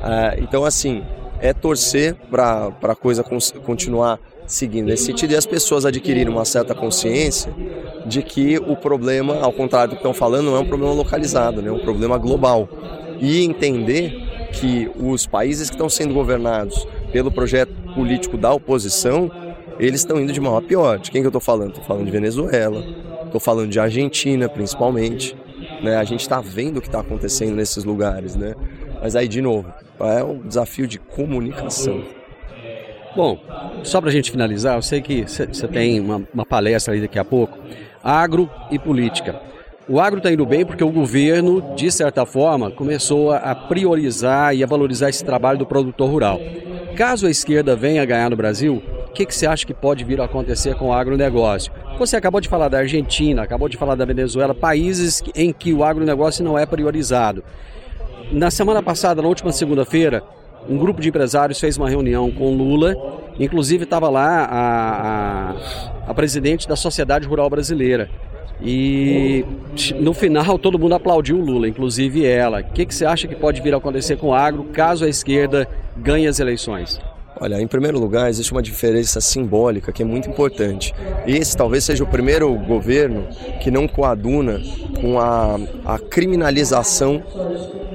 Ah, 0.02 0.36
então 0.38 0.66
assim, 0.66 1.04
é 1.40 1.54
torcer 1.54 2.16
para 2.30 2.72
a 2.82 2.96
coisa 2.96 3.24
continuar 3.66 4.20
seguindo 4.50 4.88
nesse 4.88 5.06
sentido 5.06 5.32
e 5.32 5.36
as 5.36 5.46
pessoas 5.46 5.86
adquirirem 5.86 6.34
uma 6.34 6.44
certa 6.44 6.74
consciência 6.74 7.54
de 8.06 8.24
que 8.24 8.58
o 8.58 8.76
problema, 8.76 9.40
ao 9.40 9.54
contrário 9.54 9.92
do 9.92 9.96
que 9.96 10.00
estão 10.00 10.14
falando, 10.14 10.48
não 10.48 10.58
é 10.58 10.60
um 10.60 10.66
problema 10.66 10.94
localizado, 10.94 11.62
né? 11.62 11.70
é 11.70 11.72
um 11.72 11.80
problema 11.80 12.18
global. 12.18 12.68
E 13.22 13.44
entender 13.44 14.50
que 14.54 14.90
os 15.00 15.28
países 15.28 15.70
que 15.70 15.76
estão 15.76 15.88
sendo 15.88 16.14
governados 16.14 16.88
pelo 17.12 17.32
projeto 17.32 17.72
político 17.94 18.38
da 18.38 18.52
oposição 18.52 19.30
eles 19.80 20.02
estão 20.02 20.20
indo 20.20 20.34
de 20.34 20.42
mal 20.42 20.58
a 20.58 20.62
pior. 20.62 21.00
De 21.00 21.10
quem 21.10 21.22
que 21.22 21.28
eu 21.28 21.30
estou 21.30 21.42
falando? 21.42 21.70
Estou 21.70 21.86
falando 21.86 22.06
de 22.06 22.12
Venezuela, 22.12 22.84
estou 23.26 23.40
falando 23.40 23.70
de 23.70 23.80
Argentina, 23.80 24.50
principalmente. 24.50 25.38
Né? 25.82 25.96
A 25.96 26.04
gente 26.04 26.22
está 26.22 26.42
vendo 26.42 26.78
o 26.78 26.82
que 26.82 26.88
está 26.88 27.00
acontecendo 27.00 27.56
nesses 27.56 27.86
lugares, 27.86 28.36
né? 28.36 28.56
Mas 29.02 29.16
aí, 29.16 29.30
de 29.30 29.42
novo, 29.42 29.74
é 30.02 30.22
um 30.22 30.40
desafio 30.40 30.86
de 30.86 31.00
comunicação. 31.00 32.04
Bom, 33.16 33.40
só 33.84 34.00
para 34.00 34.10
a 34.10 34.14
gente 34.14 34.32
finalizar, 34.32 34.76
eu 34.78 34.82
sei 34.82 35.02
que 35.02 35.24
você 35.24 35.68
tem 35.68 36.00
uma, 36.00 36.22
uma 36.34 36.46
palestra 36.46 36.94
aí 36.94 37.02
daqui 37.02 37.18
a 37.18 37.26
pouco. 37.26 37.58
Agro 38.04 38.50
e 38.70 38.78
política. 38.78 39.42
O 39.88 40.00
agro 40.00 40.20
está 40.20 40.32
indo 40.32 40.46
bem 40.46 40.64
porque 40.64 40.84
o 40.84 40.92
governo, 40.92 41.76
de 41.76 41.92
certa 41.92 42.24
forma, 42.24 42.70
começou 42.70 43.32
a 43.32 43.56
priorizar 43.56 44.56
e 44.56 44.64
a 44.64 44.68
valorizar 44.68 45.10
esse 45.10 45.26
trabalho 45.26 45.58
do 45.58 45.66
produtor 45.66 46.10
rural. 46.10 46.40
Caso 46.96 47.26
a 47.26 47.32
esquerda 47.32 47.76
venha 47.76 48.06
ganhar 48.06 48.30
no 48.30 48.36
Brasil, 48.36 48.84
o 49.08 49.12
que, 49.12 49.26
que 49.26 49.34
você 49.34 49.48
acha 49.48 49.66
que 49.66 49.74
pode 49.74 50.04
vir 50.04 50.22
a 50.22 50.26
acontecer 50.26 50.76
com 50.76 50.90
o 50.90 50.94
agronegócio? 50.94 51.72
Você 51.98 52.16
acabou 52.16 52.40
de 52.40 52.48
falar 52.48 52.70
da 52.70 52.78
Argentina, 52.78 53.42
acabou 53.42 53.68
de 53.68 53.78
falar 53.78 53.96
da 53.96 54.06
Venezuela, 54.06 54.54
países 54.54 55.24
em 55.34 55.52
que 55.52 55.74
o 55.74 55.84
agronegócio 55.84 56.44
não 56.44 56.58
é 56.58 56.68
priorizado. 56.68 57.44
Na 58.32 58.52
semana 58.52 58.84
passada, 58.84 59.24
na 59.24 59.28
última 59.28 59.52
segunda-feira, 59.52 60.22
um 60.68 60.78
grupo 60.78 61.02
de 61.02 61.10
empresários 61.10 61.60
fez 61.60 61.78
uma 61.78 61.90
reunião 61.90 62.32
com 62.32 62.56
Lula, 62.56 62.96
inclusive 63.40 63.84
estava 63.84 64.10
lá 64.10 64.46
a, 64.46 65.52
a, 65.52 66.12
a 66.12 66.14
presidente 66.14 66.68
da 66.68 66.76
Sociedade 66.76 67.28
Rural 67.28 67.50
Brasileira. 67.50 68.10
E 68.62 69.46
no 70.02 70.14
final 70.14 70.60
todo 70.60 70.78
mundo 70.78 70.96
aplaudiu 70.96 71.38
o 71.38 71.46
Lula, 71.46 71.68
inclusive 71.68 72.26
ela. 72.26 72.60
O 72.60 72.64
que, 72.64 72.86
que 72.86 72.94
você 72.94 73.06
acha 73.06 73.28
que 73.28 73.36
pode 73.36 73.62
vir 73.62 73.74
a 73.74 73.78
acontecer 73.78 74.18
com 74.18 74.28
o 74.28 74.34
agro 74.34 74.66
caso 74.66 75.06
a 75.06 75.10
esquerda 75.10 75.68
ganhe 75.96 76.28
as 76.28 76.40
eleições? 76.40 77.00
Olha, 77.42 77.62
em 77.62 77.68
primeiro 77.68 77.98
lugar, 77.98 78.30
existe 78.30 78.52
uma 78.52 78.62
diferença 78.62 79.22
simbólica 79.22 79.94
que 79.94 80.04
é 80.04 80.06
muito 80.06 80.30
importante. 80.30 80.94
Esse 81.26 81.56
talvez 81.56 81.86
seja 81.86 82.04
o 82.04 82.08
primeiro 82.08 82.54
governo 82.54 83.28
que 83.62 83.72
não 83.72 83.88
coaduna 83.88 84.62
com 85.00 85.18
a, 85.18 85.58
a 85.86 85.98
criminalização 85.98 87.24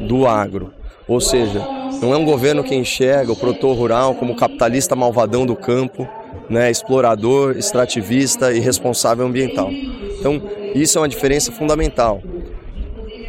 do 0.09 0.27
agro. 0.27 0.73
Ou 1.07 1.21
seja, 1.21 1.61
não 2.01 2.13
é 2.13 2.17
um 2.17 2.25
governo 2.25 2.65
que 2.65 2.75
enxerga 2.75 3.33
o 3.33 3.37
produtor 3.37 3.77
rural 3.77 4.15
como 4.15 4.35
capitalista 4.35 4.97
malvadão 4.97 5.45
do 5.45 5.55
campo, 5.55 6.09
né, 6.49 6.71
explorador, 6.71 7.57
extrativista 7.57 8.53
e 8.53 8.61
responsável 8.61 9.27
ambiental. 9.27 9.71
Então, 9.71 10.41
isso 10.75 10.99
é 10.99 11.01
uma 11.01 11.09
diferença 11.09 11.53
fundamental. 11.53 12.23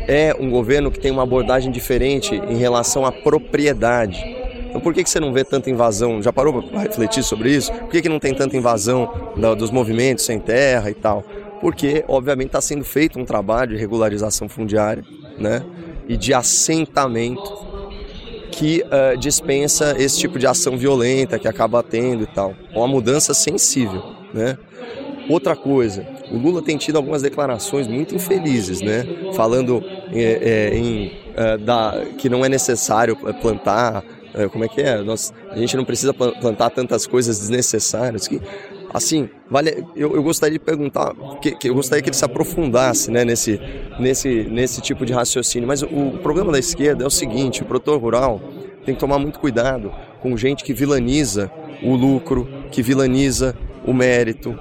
É 0.08 0.36
um 0.40 0.50
governo 0.50 0.92
que 0.92 1.00
tem 1.00 1.12
uma 1.12 1.24
abordagem 1.24 1.72
diferente 1.72 2.36
em 2.36 2.58
relação 2.58 3.06
à 3.06 3.12
propriedade. 3.12 4.24
Então 4.76 4.82
por 4.82 4.94
que, 4.94 5.06
que 5.06 5.10
você 5.10 5.22
não 5.22 5.32
vê 5.32 5.44
tanta 5.46 5.70
invasão? 5.70 6.22
Já 6.22 6.34
parou 6.34 6.62
para 6.62 6.82
refletir 6.82 7.24
sobre 7.24 7.50
isso? 7.50 7.72
Por 7.72 7.90
que, 7.92 8.02
que 8.02 8.10
não 8.10 8.20
tem 8.20 8.34
tanta 8.34 8.58
invasão 8.58 9.10
dos 9.58 9.72
movimentos 9.72 10.26
sem 10.26 10.38
terra 10.38 10.92
e 10.92 10.94
tal? 10.94 11.24
Porque, 11.62 12.04
obviamente, 12.10 12.48
está 12.48 12.60
sendo 12.60 12.84
feito 12.84 13.18
um 13.18 13.24
trabalho 13.24 13.72
de 13.72 13.78
regularização 13.78 14.50
fundiária 14.50 15.02
né? 15.40 15.64
e 16.10 16.18
de 16.18 16.34
assentamento 16.34 17.65
que 18.52 18.84
uh, 18.84 19.18
dispensa 19.18 19.96
esse 19.98 20.20
tipo 20.20 20.40
de 20.40 20.48
ação 20.48 20.78
violenta 20.78 21.38
que 21.40 21.48
acaba 21.48 21.82
tendo 21.84 22.24
e 22.24 22.28
tal. 22.28 22.54
É 22.74 22.78
uma 22.78 22.88
mudança 22.88 23.34
sensível. 23.34 24.04
Né? 24.34 24.58
Outra 25.30 25.56
coisa, 25.56 26.06
o 26.32 26.38
Lula 26.38 26.62
tem 26.62 26.78
tido 26.78 26.98
algumas 26.98 27.22
declarações 27.22 27.88
muito 27.88 28.14
infelizes, 28.16 28.80
né? 28.82 29.06
Falando 29.36 29.84
é, 30.12 30.72
é, 30.72 30.78
em, 30.78 31.08
uh, 31.08 31.58
da, 31.58 32.06
que 32.18 32.30
não 32.30 32.46
é 32.46 32.50
necessário 32.50 33.16
plantar 33.42 34.04
é, 34.36 34.50
como 34.50 34.66
é 34.66 34.68
que 34.68 34.82
é? 34.82 35.02
Nós, 35.02 35.34
a 35.50 35.58
gente 35.58 35.78
não 35.78 35.86
precisa 35.86 36.14
plantar 36.14 36.70
tantas 36.70 37.08
coisas 37.08 37.40
desnecessárias. 37.40 38.28
Que, 38.28 38.42
assim, 38.96 39.30
vale, 39.50 39.86
eu, 39.96 40.16
eu 40.16 40.24
gostaria 40.24 40.58
de 40.58 40.64
perguntar, 40.64 41.14
que, 41.42 41.56
que, 41.56 41.70
eu 41.70 41.76
gostaria 41.76 42.02
que 42.02 42.10
ele 42.10 42.16
se 42.16 42.24
aprofundasse 42.24 43.12
né, 43.12 43.26
nesse, 43.26 43.60
nesse, 44.00 44.44
nesse 44.46 44.82
tipo 44.82 45.06
de 45.06 45.12
raciocínio. 45.12 45.68
Mas 45.68 45.82
o, 45.82 45.88
o 45.88 46.18
problema 46.20 46.52
da 46.52 46.60
esquerda 46.60 47.04
é 47.04 47.08
o 47.08 47.12
seguinte: 47.12 47.62
o 47.62 47.66
produtor 47.66 48.00
rural 48.00 48.42
tem 48.86 48.94
que 48.94 49.00
tomar 49.00 49.20
muito 49.20 49.40
cuidado 49.40 49.92
com 50.22 50.36
gente 50.38 50.64
que 50.64 50.74
vilaniza 50.74 51.52
o 51.84 51.94
lucro, 51.96 52.48
que 52.72 52.82
vilaniza 52.82 53.56
o 53.86 53.94
mérito, 53.94 54.58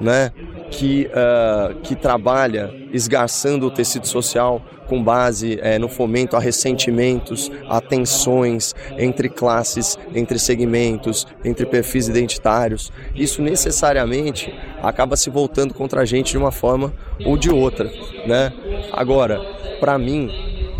né? 0.00 0.32
que, 0.70 1.08
uh, 1.08 1.74
que 1.80 1.94
trabalha 1.94 2.74
esgarçando 2.92 3.66
o 3.66 3.70
tecido 3.70 4.06
social 4.08 4.62
com 4.88 5.02
base 5.02 5.58
é, 5.60 5.78
no 5.78 5.88
fomento 5.88 6.36
a 6.36 6.40
ressentimentos, 6.40 7.50
a 7.68 7.80
tensões 7.80 8.74
entre 8.98 9.28
classes, 9.28 9.98
entre 10.14 10.38
segmentos, 10.38 11.26
entre 11.44 11.66
perfis 11.66 12.08
identitários. 12.08 12.92
Isso 13.14 13.42
necessariamente 13.42 14.54
acaba 14.82 15.16
se 15.16 15.30
voltando 15.30 15.74
contra 15.74 16.02
a 16.02 16.04
gente 16.04 16.32
de 16.32 16.38
uma 16.38 16.52
forma 16.52 16.92
ou 17.24 17.36
de 17.36 17.50
outra. 17.50 17.90
Né? 18.26 18.52
Agora, 18.92 19.40
para 19.80 19.98
mim, 19.98 20.30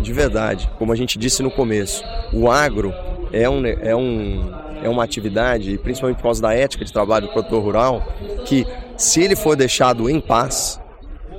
de 0.01 0.13
verdade, 0.13 0.69
como 0.77 0.91
a 0.91 0.95
gente 0.95 1.17
disse 1.17 1.41
no 1.41 1.51
começo, 1.51 2.03
o 2.33 2.49
agro 2.49 2.93
é 3.31 3.49
um, 3.49 3.65
é 3.65 3.95
um, 3.95 4.51
é 4.83 4.89
uma 4.89 5.03
atividade, 5.03 5.77
principalmente 5.79 6.17
por 6.17 6.23
causa 6.23 6.41
da 6.41 6.53
ética 6.53 6.85
de 6.85 6.93
trabalho 6.93 7.27
do 7.27 7.33
produtor 7.33 7.63
rural, 7.63 8.13
que 8.45 8.65
se 8.97 9.21
ele 9.21 9.35
for 9.35 9.55
deixado 9.55 10.09
em 10.09 10.19
paz, 10.19 10.79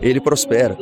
ele 0.01 0.21
prospera. 0.21 0.77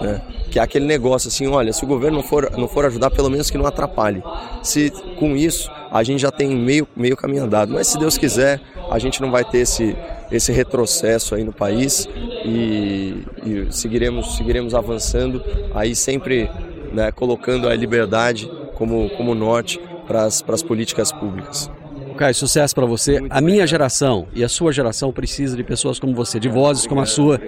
Né? 0.00 0.20
Que 0.50 0.58
é 0.58 0.62
aquele 0.62 0.86
negócio 0.86 1.28
assim, 1.28 1.46
olha, 1.46 1.72
se 1.72 1.84
o 1.84 1.86
governo 1.86 2.18
não 2.18 2.24
for, 2.24 2.50
não 2.56 2.68
for 2.68 2.84
ajudar, 2.86 3.10
pelo 3.10 3.28
menos 3.28 3.50
que 3.50 3.58
não 3.58 3.66
atrapalhe. 3.66 4.22
Se 4.62 4.90
com 5.18 5.36
isso 5.36 5.70
a 5.90 6.02
gente 6.02 6.20
já 6.20 6.30
tem 6.30 6.54
meio, 6.54 6.86
meio 6.96 7.16
caminho 7.16 7.44
andado. 7.44 7.72
Mas 7.72 7.88
se 7.88 7.98
Deus 7.98 8.16
quiser, 8.16 8.60
a 8.90 8.98
gente 8.98 9.20
não 9.20 9.30
vai 9.30 9.44
ter 9.44 9.58
esse, 9.58 9.96
esse 10.30 10.52
retrocesso 10.52 11.34
aí 11.34 11.44
no 11.44 11.52
país 11.52 12.08
e, 12.44 13.24
e 13.44 13.66
seguiremos, 13.70 14.36
seguiremos 14.36 14.74
avançando 14.74 15.42
aí 15.74 15.94
sempre 15.94 16.50
né, 16.92 17.10
colocando 17.12 17.68
a 17.68 17.74
liberdade 17.74 18.50
como, 18.74 19.10
como 19.10 19.34
norte 19.34 19.80
para 20.06 20.24
as 20.24 20.62
políticas 20.62 21.12
públicas. 21.12 21.70
Caio, 22.16 22.34
sucesso 22.34 22.74
para 22.74 22.84
você. 22.84 23.20
A 23.30 23.40
minha 23.40 23.64
geração 23.64 24.26
e 24.34 24.42
a 24.42 24.48
sua 24.48 24.72
geração 24.72 25.12
precisa 25.12 25.56
de 25.56 25.62
pessoas 25.62 26.00
como 26.00 26.14
você, 26.14 26.40
de 26.40 26.48
vozes 26.48 26.84
como 26.84 27.00
a 27.00 27.06
sua, 27.06 27.38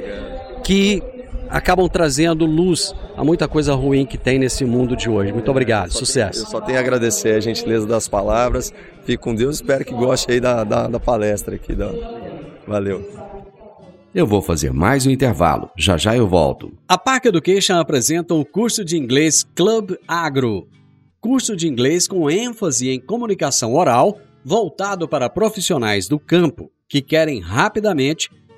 que 0.62 1.02
acabam 1.50 1.88
trazendo 1.88 2.46
luz 2.46 2.94
a 3.16 3.24
muita 3.24 3.48
coisa 3.48 3.74
ruim 3.74 4.06
que 4.06 4.16
tem 4.16 4.38
nesse 4.38 4.64
mundo 4.64 4.96
de 4.96 5.10
hoje. 5.10 5.32
Muito 5.32 5.50
obrigado, 5.50 5.92
sucesso. 5.92 6.44
Eu 6.44 6.46
só 6.46 6.60
tenho 6.60 6.78
a 6.78 6.80
agradecer 6.80 7.34
a 7.34 7.40
gentileza 7.40 7.86
das 7.86 8.08
palavras. 8.08 8.72
Fique 9.04 9.18
com 9.18 9.34
Deus, 9.34 9.56
espero 9.56 9.84
que 9.84 9.92
goste 9.92 10.30
aí 10.30 10.40
da, 10.40 10.64
da, 10.64 10.86
da 10.86 11.00
palestra 11.00 11.56
aqui. 11.56 11.74
Da... 11.74 11.90
Valeu. 12.66 13.04
Eu 14.14 14.26
vou 14.26 14.42
fazer 14.42 14.72
mais 14.72 15.06
um 15.06 15.10
intervalo. 15.10 15.70
Já 15.76 15.96
já 15.96 16.16
eu 16.16 16.26
volto. 16.26 16.72
A 16.88 16.98
Park 16.98 17.26
Education 17.26 17.74
apresenta 17.76 18.34
o 18.34 18.44
curso 18.44 18.84
de 18.84 18.96
inglês 18.96 19.44
Club 19.54 19.92
Agro. 20.06 20.66
Curso 21.20 21.54
de 21.54 21.68
inglês 21.68 22.08
com 22.08 22.30
ênfase 22.30 22.88
em 22.88 22.98
comunicação 22.98 23.74
oral, 23.74 24.18
voltado 24.44 25.06
para 25.06 25.28
profissionais 25.28 26.08
do 26.08 26.18
campo 26.18 26.70
que 26.88 27.00
querem 27.00 27.40
rapidamente 27.40 28.28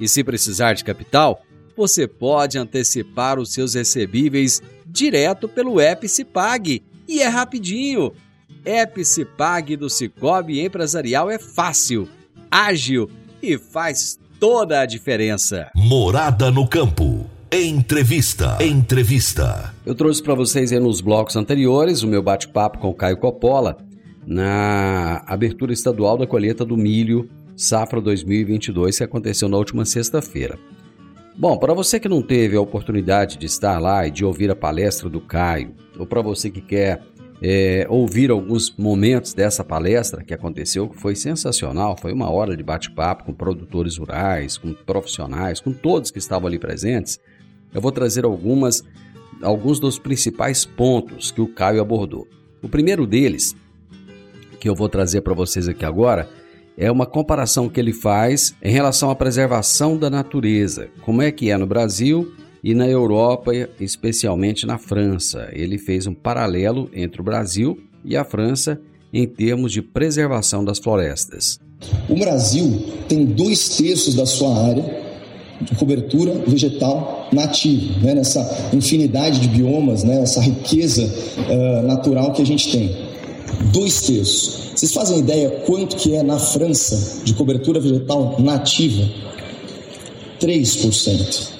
E 0.00 0.08
se 0.08 0.24
precisar 0.24 0.72
de 0.72 0.82
capital, 0.82 1.42
você 1.76 2.08
pode 2.08 2.58
antecipar 2.58 3.38
os 3.38 3.52
seus 3.52 3.74
recebíveis 3.74 4.62
direto 4.86 5.48
pelo 5.48 5.80
Epicipag 5.80 6.82
e 7.06 7.20
é 7.20 7.28
rapidinho. 7.28 8.12
Epicipag 8.64 9.76
do 9.76 9.90
Cicobi 9.90 10.60
Empresarial 10.60 11.30
é 11.30 11.38
fácil, 11.38 12.08
ágil 12.50 13.10
e 13.42 13.58
faz 13.58 14.18
toda 14.38 14.80
a 14.80 14.86
diferença. 14.86 15.70
Morada 15.74 16.50
no 16.50 16.66
campo. 16.66 17.26
Entrevista. 17.52 18.58
Entrevista. 18.60 19.74
Eu 19.84 19.94
trouxe 19.94 20.22
para 20.22 20.34
vocês 20.34 20.72
aí 20.72 20.78
nos 20.78 21.00
blocos 21.00 21.36
anteriores 21.36 22.02
o 22.02 22.08
meu 22.08 22.22
bate-papo 22.22 22.78
com 22.78 22.88
o 22.88 22.94
Caio 22.94 23.16
Coppola 23.16 23.76
na 24.26 25.24
abertura 25.26 25.72
estadual 25.72 26.16
da 26.16 26.26
colheita 26.26 26.64
do 26.64 26.76
milho 26.76 27.28
safra 27.60 28.00
2022 28.00 28.96
que 28.96 29.04
aconteceu 29.04 29.46
na 29.46 29.58
última 29.58 29.84
sexta-feira. 29.84 30.58
Bom, 31.36 31.58
para 31.58 31.74
você 31.74 32.00
que 32.00 32.08
não 32.08 32.22
teve 32.22 32.56
a 32.56 32.60
oportunidade 32.60 33.36
de 33.36 33.44
estar 33.44 33.78
lá 33.78 34.06
e 34.06 34.10
de 34.10 34.24
ouvir 34.24 34.50
a 34.50 34.56
palestra 34.56 35.10
do 35.10 35.20
Caio, 35.20 35.74
ou 35.98 36.06
para 36.06 36.22
você 36.22 36.50
que 36.50 36.62
quer 36.62 37.02
é, 37.42 37.86
ouvir 37.88 38.30
alguns 38.30 38.74
momentos 38.76 39.34
dessa 39.34 39.62
palestra 39.62 40.24
que 40.24 40.32
aconteceu, 40.32 40.88
que 40.88 40.98
foi 40.98 41.14
sensacional. 41.14 41.98
Foi 41.98 42.12
uma 42.14 42.30
hora 42.30 42.56
de 42.56 42.62
bate-papo 42.62 43.24
com 43.24 43.34
produtores 43.34 43.98
rurais, 43.98 44.56
com 44.56 44.72
profissionais, 44.72 45.60
com 45.60 45.72
todos 45.72 46.10
que 46.10 46.18
estavam 46.18 46.48
ali 46.48 46.58
presentes. 46.58 47.18
Eu 47.74 47.80
vou 47.82 47.92
trazer 47.92 48.24
algumas, 48.24 48.82
alguns 49.42 49.78
dos 49.78 49.98
principais 49.98 50.64
pontos 50.64 51.30
que 51.30 51.42
o 51.42 51.48
Caio 51.48 51.82
abordou. 51.82 52.26
O 52.62 52.68
primeiro 52.70 53.06
deles, 53.06 53.54
que 54.58 54.68
eu 54.68 54.74
vou 54.74 54.88
trazer 54.88 55.20
para 55.20 55.34
vocês 55.34 55.68
aqui 55.68 55.84
agora, 55.84 56.28
é 56.76 56.90
uma 56.90 57.06
comparação 57.06 57.68
que 57.68 57.78
ele 57.78 57.92
faz 57.92 58.54
em 58.62 58.72
relação 58.72 59.10
à 59.10 59.14
preservação 59.14 59.96
da 59.96 60.08
natureza. 60.08 60.88
Como 61.02 61.22
é 61.22 61.30
que 61.30 61.50
é 61.50 61.56
no 61.56 61.66
Brasil 61.66 62.32
e 62.62 62.74
na 62.74 62.86
Europa, 62.86 63.52
especialmente 63.80 64.66
na 64.66 64.78
França. 64.78 65.48
Ele 65.52 65.78
fez 65.78 66.06
um 66.06 66.14
paralelo 66.14 66.90
entre 66.94 67.20
o 67.20 67.24
Brasil 67.24 67.78
e 68.04 68.16
a 68.16 68.24
França 68.24 68.80
em 69.12 69.26
termos 69.26 69.72
de 69.72 69.82
preservação 69.82 70.64
das 70.64 70.78
florestas. 70.78 71.58
O 72.08 72.14
Brasil 72.14 72.84
tem 73.08 73.24
dois 73.24 73.76
terços 73.76 74.14
da 74.14 74.26
sua 74.26 74.66
área 74.66 75.10
de 75.60 75.74
cobertura 75.74 76.32
vegetal 76.46 77.28
nativa, 77.32 78.00
né? 78.02 78.14
nessa 78.14 78.70
infinidade 78.72 79.40
de 79.40 79.48
biomas, 79.48 80.04
né? 80.04 80.22
essa 80.22 80.40
riqueza 80.40 81.04
uh, 81.04 81.86
natural 81.86 82.32
que 82.32 82.40
a 82.40 82.46
gente 82.46 82.70
tem. 82.70 83.09
Dois 83.72 84.02
terços. 84.02 84.70
Vocês 84.74 84.92
fazem 84.92 85.18
ideia 85.18 85.50
quanto 85.66 85.96
que 85.96 86.14
é 86.14 86.22
na 86.22 86.38
França 86.38 87.22
de 87.24 87.34
cobertura 87.34 87.80
vegetal 87.80 88.36
nativa? 88.38 89.08
3%. 90.40 91.59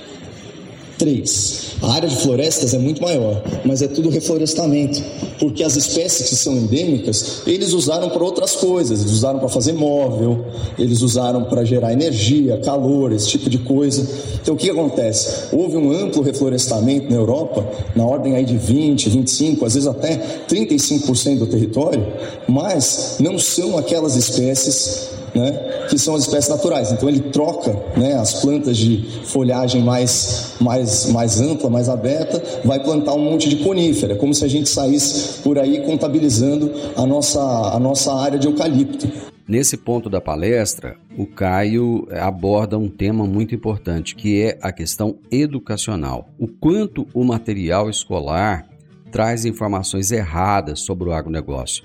Três, 1.00 1.76
a 1.80 1.94
área 1.94 2.06
de 2.06 2.14
florestas 2.14 2.74
é 2.74 2.78
muito 2.78 3.00
maior, 3.00 3.42
mas 3.64 3.80
é 3.80 3.88
tudo 3.88 4.10
reflorestamento, 4.10 5.02
porque 5.38 5.64
as 5.64 5.74
espécies 5.74 6.28
que 6.28 6.36
são 6.36 6.54
endêmicas, 6.54 7.40
eles 7.46 7.72
usaram 7.72 8.10
para 8.10 8.22
outras 8.22 8.54
coisas, 8.54 9.00
eles 9.00 9.12
usaram 9.12 9.38
para 9.38 9.48
fazer 9.48 9.72
móvel, 9.72 10.44
eles 10.78 11.00
usaram 11.00 11.44
para 11.44 11.64
gerar 11.64 11.94
energia, 11.94 12.58
calor, 12.58 13.12
esse 13.12 13.28
tipo 13.28 13.48
de 13.48 13.56
coisa. 13.60 14.06
Então 14.42 14.52
o 14.52 14.58
que 14.58 14.68
acontece? 14.68 15.56
Houve 15.56 15.78
um 15.78 15.90
amplo 15.90 16.22
reflorestamento 16.22 17.08
na 17.08 17.16
Europa, 17.16 17.66
na 17.96 18.04
ordem 18.04 18.34
aí 18.34 18.44
de 18.44 18.58
20, 18.58 19.08
25, 19.08 19.64
às 19.64 19.72
vezes 19.72 19.88
até 19.88 20.44
35% 20.50 21.38
do 21.38 21.46
território, 21.46 22.06
mas 22.46 23.16
não 23.18 23.38
são 23.38 23.78
aquelas 23.78 24.16
espécies 24.16 25.18
né, 25.34 25.86
que 25.88 25.98
são 25.98 26.14
as 26.14 26.22
espécies 26.22 26.48
naturais. 26.48 26.92
Então 26.92 27.08
ele 27.08 27.20
troca 27.20 27.72
né, 27.96 28.14
as 28.14 28.40
plantas 28.40 28.76
de 28.76 29.02
folhagem 29.24 29.82
mais, 29.82 30.54
mais, 30.60 31.06
mais 31.06 31.40
ampla, 31.40 31.70
mais 31.70 31.88
aberta, 31.88 32.42
vai 32.64 32.80
plantar 32.80 33.14
um 33.14 33.30
monte 33.30 33.48
de 33.48 33.56
conífera, 33.56 34.16
como 34.16 34.34
se 34.34 34.44
a 34.44 34.48
gente 34.48 34.68
saísse 34.68 35.40
por 35.42 35.58
aí 35.58 35.82
contabilizando 35.82 36.70
a 36.96 37.06
nossa, 37.06 37.40
a 37.40 37.78
nossa 37.78 38.12
área 38.14 38.38
de 38.38 38.46
eucalipto. 38.46 39.08
Nesse 39.46 39.76
ponto 39.76 40.08
da 40.08 40.20
palestra, 40.20 40.96
o 41.18 41.26
Caio 41.26 42.06
aborda 42.20 42.78
um 42.78 42.88
tema 42.88 43.26
muito 43.26 43.52
importante, 43.52 44.14
que 44.14 44.40
é 44.40 44.58
a 44.62 44.70
questão 44.70 45.16
educacional. 45.28 46.28
O 46.38 46.46
quanto 46.46 47.04
o 47.12 47.24
material 47.24 47.90
escolar 47.90 48.68
traz 49.10 49.44
informações 49.44 50.12
erradas 50.12 50.80
sobre 50.80 51.08
o 51.08 51.12
agronegócio 51.12 51.82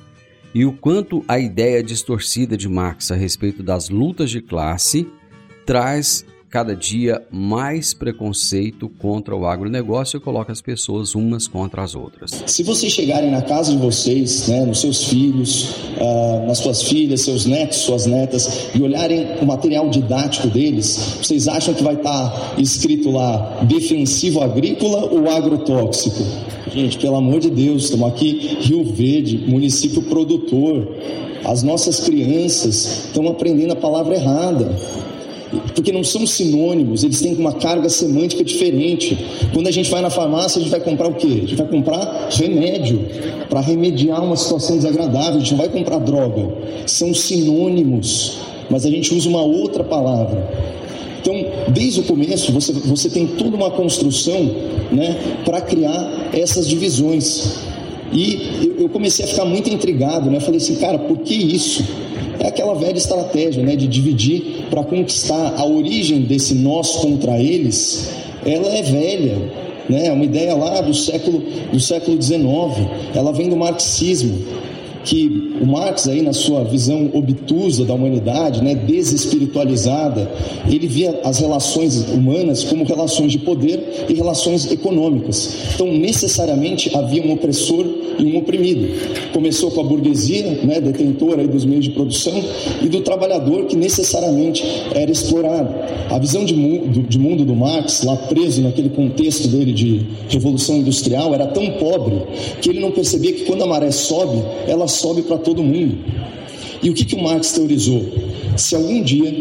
e 0.56 0.64
o 0.66 0.72
quanto 0.72 1.22
a 1.28 1.38
ideia 1.38 1.84
distorcida 1.84 2.56
de 2.56 2.70
Marx 2.70 3.12
a 3.12 3.16
respeito 3.16 3.62
das 3.62 3.90
lutas 3.90 4.32
de 4.32 4.40
classe 4.42 5.06
traz 5.66 6.26
cada 6.50 6.74
dia 6.74 7.22
mais 7.30 7.94
preconceito 7.94 8.88
contra 8.88 9.36
o 9.36 9.46
agronegócio 9.46 10.16
e 10.16 10.22
coloca 10.22 10.54
as 10.54 10.62
pessoas 10.62 11.14
umas 11.14 11.50
contra 11.50 11.84
as 11.84 11.94
outras. 11.94 12.32
Se 12.48 12.64
vocês 12.64 12.94
chegarem 12.94 13.30
na 13.30 13.42
casa 13.42 13.74
de 13.74 13.78
vocês, 13.78 14.48
né, 14.48 14.64
nos 14.64 14.80
seus 14.80 15.04
filhos, 15.04 15.76
uh, 15.98 16.48
nas 16.48 16.60
suas 16.60 16.84
filhas, 16.84 17.20
seus 17.20 17.46
netos, 17.46 17.80
suas 17.80 18.06
netas, 18.06 18.70
e 18.74 18.82
olharem 18.82 19.38
o 19.42 19.46
material 19.46 19.90
didático 19.90 20.48
deles, 20.48 21.18
vocês 21.22 21.50
acham 21.50 21.74
que 21.74 21.84
vai 21.84 21.96
estar 21.96 22.30
tá 22.30 22.62
escrito 22.62 23.12
lá 23.12 23.62
defensivo 23.64 24.42
agrícola 24.42 25.04
ou 25.12 25.30
agrotóxico? 25.30 26.55
Gente, 26.76 26.98
pelo 26.98 27.16
amor 27.16 27.40
de 27.40 27.50
Deus, 27.50 27.86
estamos 27.86 28.06
aqui, 28.10 28.58
Rio 28.60 28.84
Verde, 28.84 29.38
município 29.48 30.02
produtor. 30.02 30.86
As 31.46 31.64
nossas 31.64 32.02
crianças 32.02 33.06
estão 33.06 33.30
aprendendo 33.30 33.72
a 33.72 33.78
palavra 33.78 34.16
errada 34.16 34.76
porque 35.74 35.94
não 35.94 36.04
são 36.04 36.28
sinônimos, 36.28 37.06
eles 37.06 37.22
têm 37.22 37.34
uma 37.36 37.54
carga 37.54 37.88
semântica 37.88 38.44
diferente. 38.44 39.18
Quando 39.54 39.68
a 39.68 39.72
gente 39.72 39.90
vai 39.90 40.02
na 40.02 40.10
farmácia, 40.10 40.60
a 40.60 40.64
gente 40.64 40.72
vai 40.72 40.82
comprar 40.82 41.08
o 41.08 41.14
quê? 41.14 41.28
A 41.28 41.48
gente 41.48 41.56
vai 41.56 41.68
comprar 41.68 42.28
remédio 42.30 43.00
para 43.48 43.62
remediar 43.62 44.22
uma 44.22 44.36
situação 44.36 44.76
desagradável, 44.76 45.36
a 45.36 45.40
gente 45.40 45.52
não 45.52 45.60
vai 45.60 45.70
comprar 45.70 46.00
droga. 46.00 46.50
São 46.86 47.14
sinônimos, 47.14 48.40
mas 48.70 48.86
a 48.86 48.90
gente 48.90 49.14
usa 49.14 49.30
uma 49.30 49.42
outra 49.42 49.82
palavra. 49.82 50.85
Então, 51.26 51.44
desde 51.70 52.02
o 52.02 52.04
começo 52.04 52.52
você, 52.52 52.72
você 52.72 53.10
tem 53.10 53.26
toda 53.26 53.58
uma 53.58 53.72
construção 53.72 54.44
né, 54.92 55.40
para 55.44 55.60
criar 55.60 56.30
essas 56.32 56.68
divisões. 56.68 57.64
E 58.14 58.68
eu, 58.78 58.84
eu 58.84 58.90
comecei 58.90 59.26
a 59.26 59.28
ficar 59.28 59.44
muito 59.44 59.68
intrigado, 59.68 60.30
né? 60.30 60.40
Falei 60.40 60.58
assim, 60.58 60.76
cara, 60.76 61.00
por 61.00 61.18
que 61.18 61.34
isso? 61.34 61.84
É 62.40 62.48
aquela 62.48 62.76
velha 62.76 62.96
estratégia, 62.96 63.64
né, 63.64 63.76
de 63.76 63.88
dividir 63.88 64.68
para 64.70 64.84
conquistar 64.84 65.56
a 65.58 65.66
origem 65.66 66.22
desse 66.22 66.54
nós 66.54 66.98
contra 66.98 67.42
eles. 67.42 68.12
Ela 68.46 68.68
é 68.78 68.84
velha, 68.84 69.52
né? 69.90 70.06
É 70.06 70.12
uma 70.12 70.26
ideia 70.26 70.54
lá 70.54 70.80
do 70.82 70.94
século 70.94 71.42
do 71.72 71.80
século 71.80 72.22
XIX. 72.22 72.40
Ela 73.16 73.34
vem 73.34 73.50
do 73.50 73.58
marxismo 73.58 74.46
que 75.06 75.54
o 75.62 75.66
Marx 75.66 76.08
aí 76.08 76.22
na 76.22 76.34
sua 76.34 76.64
visão 76.64 77.12
obtusa 77.14 77.86
da 77.86 77.94
humanidade, 77.94 78.62
né, 78.62 78.76
desespiritualizada, 78.76 80.30
ele 80.68 80.88
via 80.88 81.22
as 81.24 81.40
relações 81.40 82.10
humanas 82.10 82.64
como 82.64 82.84
relações 82.84 83.32
de 83.32 83.38
poder 83.40 84.06
e 84.10 84.14
relações 84.14 84.70
econômicas. 84.72 85.56
Então, 85.76 85.88
necessariamente 85.94 86.96
havia 86.96 87.24
um 87.24 87.32
opressor 87.32 87.86
e 88.18 88.26
um 88.26 88.38
oprimido. 88.38 88.88
Começou 89.32 89.72
com 89.72 89.82
a 89.82 89.84
burguesia, 89.84 90.60
né, 90.64 90.82
detentora 90.82 91.42
aí 91.42 91.48
dos 91.48 91.66
meios 91.66 91.86
de 91.86 91.92
produção, 91.92 92.34
e 92.82 92.90
do 92.90 93.02
trabalhador 93.02 93.66
que 93.66 93.76
necessariamente 93.76 94.64
era 94.94 95.12
explorado. 95.12 95.74
A 96.10 96.18
visão 96.18 96.46
de 96.46 96.56
mundo, 96.56 97.04
de 97.08 97.20
mundo 97.20 97.46
do 97.46 97.56
Marx, 97.56 98.04
lá 98.04 98.16
preso 98.16 98.62
naquele 98.62 98.90
contexto 98.90 99.48
dele 99.48 99.74
de 99.74 100.06
revolução 100.30 100.78
industrial, 100.78 101.34
era 101.34 101.48
tão 101.48 101.70
pobre 101.72 102.22
que 102.62 102.70
ele 102.70 102.80
não 102.80 102.92
percebia 102.92 103.34
que 103.34 103.46
quando 103.46 103.64
a 103.64 103.68
maré 103.68 103.92
sobe, 103.92 104.42
ela 104.68 104.88
sobe 104.96 105.24
para 105.24 105.38
todo 105.38 105.64
mundo. 105.64 105.98
E 106.82 106.90
o 106.90 106.94
que, 106.94 107.06
que 107.06 107.16
o 107.16 107.22
Marx 107.22 107.52
teorizou? 107.52 108.06
Se 108.56 108.76
algum 108.76 109.02
dia 109.02 109.34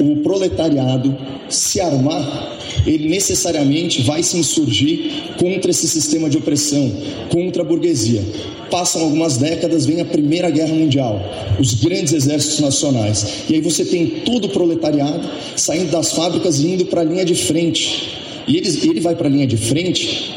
o 0.00 0.16
proletariado 0.16 1.16
se 1.48 1.80
armar, 1.80 2.58
ele 2.86 3.08
necessariamente 3.08 4.02
vai 4.02 4.22
se 4.22 4.36
insurgir 4.36 5.34
contra 5.38 5.70
esse 5.70 5.86
sistema 5.88 6.28
de 6.28 6.36
opressão, 6.36 6.92
contra 7.30 7.62
a 7.62 7.64
burguesia. 7.64 8.22
Passam 8.70 9.02
algumas 9.02 9.36
décadas, 9.36 9.86
vem 9.86 10.00
a 10.00 10.04
Primeira 10.04 10.50
Guerra 10.50 10.74
Mundial, 10.74 11.20
os 11.60 11.74
grandes 11.74 12.12
exércitos 12.12 12.60
nacionais. 12.60 13.44
E 13.48 13.54
aí 13.54 13.60
você 13.60 13.84
tem 13.84 14.06
todo 14.24 14.46
o 14.46 14.48
proletariado 14.48 15.28
saindo 15.56 15.90
das 15.90 16.12
fábricas 16.12 16.58
e 16.58 16.66
indo 16.66 16.86
para 16.86 17.02
a 17.02 17.04
linha 17.04 17.24
de 17.24 17.34
frente. 17.34 18.18
E 18.48 18.56
ele, 18.56 18.68
ele 18.82 19.00
vai 19.00 19.14
para 19.14 19.28
a 19.28 19.30
linha 19.30 19.46
de 19.46 19.56
frente 19.56 20.34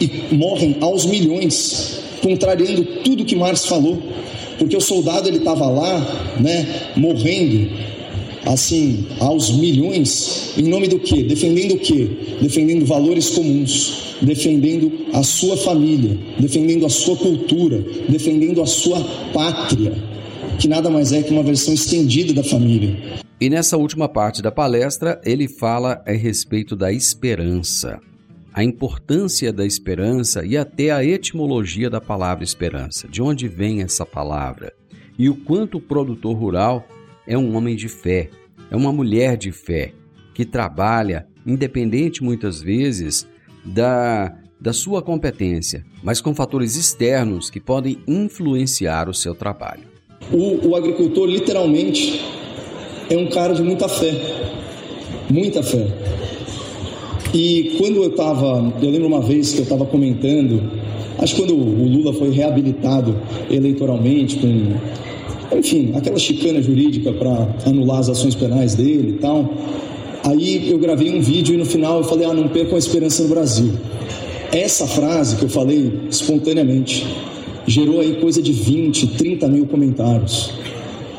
e 0.00 0.34
morrem 0.34 0.76
aos 0.80 1.06
milhões 1.06 2.00
contrariando 2.22 2.84
tudo 3.02 3.24
que 3.24 3.36
Marx 3.36 3.66
falou, 3.66 4.02
porque 4.58 4.76
o 4.76 4.80
soldado 4.80 5.28
ele 5.28 5.38
estava 5.38 5.68
lá, 5.68 6.36
né, 6.40 6.92
morrendo 6.96 7.70
assim 8.46 9.06
aos 9.18 9.50
milhões 9.50 10.54
em 10.56 10.62
nome 10.62 10.88
do 10.88 10.98
que? 10.98 11.22
Defendendo 11.22 11.74
o 11.74 11.78
que? 11.78 12.38
Defendendo 12.40 12.86
valores 12.86 13.30
comuns, 13.30 14.16
defendendo 14.22 15.06
a 15.12 15.22
sua 15.22 15.56
família, 15.56 16.18
defendendo 16.38 16.86
a 16.86 16.90
sua 16.90 17.16
cultura, 17.16 17.84
defendendo 18.08 18.62
a 18.62 18.66
sua 18.66 19.00
pátria, 19.32 19.92
que 20.58 20.68
nada 20.68 20.90
mais 20.90 21.12
é 21.12 21.22
que 21.22 21.30
uma 21.30 21.42
versão 21.42 21.74
estendida 21.74 22.32
da 22.32 22.44
família. 22.44 22.96
E 23.40 23.48
nessa 23.48 23.76
última 23.76 24.08
parte 24.08 24.42
da 24.42 24.52
palestra, 24.52 25.20
ele 25.24 25.48
fala 25.48 26.02
a 26.06 26.12
respeito 26.12 26.76
da 26.76 26.92
esperança 26.92 27.98
a 28.52 28.64
importância 28.64 29.52
da 29.52 29.64
esperança 29.64 30.44
e 30.44 30.56
até 30.56 30.90
a 30.90 31.04
etimologia 31.04 31.88
da 31.88 32.00
palavra 32.00 32.42
esperança, 32.42 33.08
de 33.08 33.22
onde 33.22 33.46
vem 33.46 33.82
essa 33.82 34.04
palavra, 34.04 34.72
e 35.18 35.28
o 35.28 35.34
quanto 35.34 35.78
o 35.78 35.80
produtor 35.80 36.36
rural 36.36 36.86
é 37.26 37.36
um 37.36 37.54
homem 37.54 37.76
de 37.76 37.88
fé, 37.88 38.30
é 38.70 38.76
uma 38.76 38.92
mulher 38.92 39.36
de 39.36 39.52
fé, 39.52 39.92
que 40.34 40.44
trabalha, 40.44 41.26
independente 41.46 42.22
muitas 42.22 42.62
vezes 42.62 43.28
da, 43.64 44.34
da 44.60 44.72
sua 44.72 45.02
competência, 45.02 45.84
mas 46.02 46.20
com 46.20 46.34
fatores 46.34 46.76
externos 46.76 47.50
que 47.50 47.60
podem 47.60 47.98
influenciar 48.06 49.08
o 49.08 49.14
seu 49.14 49.34
trabalho. 49.34 49.84
O, 50.32 50.68
o 50.68 50.76
agricultor, 50.76 51.26
literalmente, 51.28 52.20
é 53.08 53.16
um 53.16 53.28
cara 53.28 53.54
de 53.54 53.62
muita 53.62 53.88
fé, 53.88 54.12
muita 55.28 55.62
fé. 55.62 55.86
E 57.32 57.76
quando 57.78 58.02
eu 58.02 58.08
estava, 58.08 58.72
eu 58.82 58.90
lembro 58.90 59.06
uma 59.06 59.20
vez 59.20 59.52
que 59.52 59.58
eu 59.58 59.62
estava 59.62 59.86
comentando, 59.86 60.62
acho 61.18 61.34
que 61.34 61.40
quando 61.40 61.54
o 61.54 61.86
Lula 61.86 62.12
foi 62.12 62.30
reabilitado 62.30 63.16
eleitoralmente, 63.48 64.36
com, 64.36 65.56
enfim, 65.56 65.92
aquela 65.94 66.18
chicana 66.18 66.60
jurídica 66.60 67.12
para 67.12 67.54
anular 67.66 68.00
as 68.00 68.08
ações 68.08 68.34
penais 68.34 68.74
dele 68.74 69.10
e 69.10 69.20
tal. 69.20 69.54
Aí 70.24 70.70
eu 70.70 70.78
gravei 70.78 71.16
um 71.16 71.20
vídeo 71.20 71.54
e 71.54 71.56
no 71.56 71.64
final 71.64 71.98
eu 71.98 72.04
falei: 72.04 72.26
ah, 72.26 72.34
não 72.34 72.48
percam 72.48 72.74
a 72.74 72.78
esperança 72.78 73.22
no 73.22 73.28
Brasil. 73.28 73.72
Essa 74.52 74.86
frase 74.86 75.36
que 75.36 75.44
eu 75.44 75.48
falei 75.48 75.92
espontaneamente 76.10 77.06
gerou 77.66 78.00
aí 78.00 78.16
coisa 78.16 78.42
de 78.42 78.52
20, 78.52 79.06
30 79.16 79.48
mil 79.48 79.66
comentários. 79.66 80.52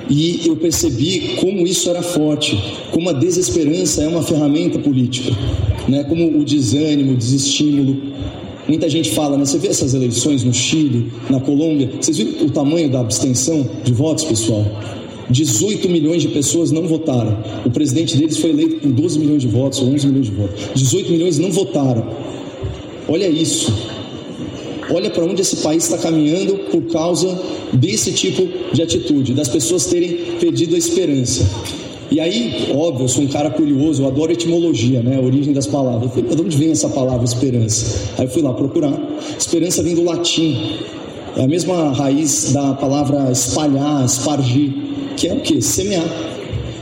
E 0.10 0.42
eu 0.46 0.56
percebi 0.56 1.36
como 1.40 1.66
isso 1.66 1.90
era 1.90 2.02
forte, 2.02 2.58
como 2.92 3.10
a 3.10 3.14
desesperança 3.14 4.04
é 4.04 4.08
uma 4.08 4.22
ferramenta 4.22 4.78
política, 4.80 5.32
né? 5.88 6.04
como 6.04 6.40
o 6.40 6.44
desânimo, 6.44 7.14
o 7.14 7.18
desestímulo. 7.18 8.12
Muita 8.68 8.90
gente 8.90 9.12
fala, 9.12 9.38
né? 9.38 9.46
Você 9.46 9.58
vê 9.58 9.68
essas 9.70 9.94
eleições 9.94 10.44
no 10.44 10.54
Chile, 10.54 11.12
na 11.30 11.40
Colômbia, 11.40 11.90
vocês 12.00 12.18
viram 12.18 12.46
o 12.46 12.50
tamanho 12.52 12.90
da 12.90 13.00
abstenção 13.00 13.68
de 13.84 13.92
votos, 13.92 14.24
pessoal? 14.24 14.66
18 15.30 15.90
milhões 15.90 16.22
de 16.22 16.28
pessoas 16.28 16.72
não 16.72 16.88
votaram. 16.88 17.38
O 17.66 17.72
presidente 17.72 18.18
deles 18.18 18.38
foi 18.38 18.50
eleito 18.52 18.82
com 18.82 18.92
12 18.92 19.20
milhões 19.20 19.42
de 19.42 19.48
votos, 19.48 19.80
ou 19.80 19.88
11 19.88 20.08
milhões 20.08 20.26
de 20.28 20.32
votos. 20.34 20.70
18 20.76 21.12
milhões 21.12 21.40
não 21.40 21.52
votaram. 21.52 22.06
Olha 23.08 23.28
isso. 23.28 23.74
Olha 24.94 25.10
para 25.10 25.24
onde 25.24 25.42
esse 25.42 25.58
país 25.58 25.84
está 25.84 25.98
caminhando 25.98 26.56
por 26.72 26.82
causa 26.92 27.40
desse 27.74 28.12
tipo 28.12 28.48
de 28.74 28.82
atitude, 28.82 29.34
das 29.34 29.48
pessoas 29.48 29.86
terem 29.86 30.38
perdido 30.40 30.76
a 30.76 30.78
esperança. 30.78 31.46
E 32.12 32.20
aí, 32.20 32.74
óbvio, 32.76 33.06
eu 33.06 33.08
sou 33.08 33.24
um 33.24 33.28
cara 33.28 33.50
curioso, 33.50 34.04
eu 34.04 34.08
adoro 34.08 34.34
etimologia, 34.34 35.02
né? 35.02 35.16
A 35.16 35.22
origem 35.22 35.54
das 35.54 35.66
palavras. 35.66 36.04
Eu 36.04 36.10
falei, 36.10 36.36
de 36.36 36.42
onde 36.42 36.58
vem 36.58 36.72
essa 36.72 36.90
palavra 36.90 37.24
esperança? 37.24 38.12
Aí 38.18 38.26
eu 38.26 38.30
fui 38.30 38.42
lá 38.42 38.54
procurar. 38.54 38.94
Esperança 39.40 39.82
vem 39.82 39.96
do 39.96 40.04
latim. 40.04 40.76
É 41.38 41.44
a 41.44 41.48
mesma 41.48 41.94
raiz 41.94 42.52
da 42.52 42.74
palavra 42.74 43.32
espalhar, 43.32 44.04
espargir, 44.04 44.74
que 45.16 45.30
é 45.30 45.34
o 45.34 45.40
que? 45.40 45.62
Semear. 45.62 46.06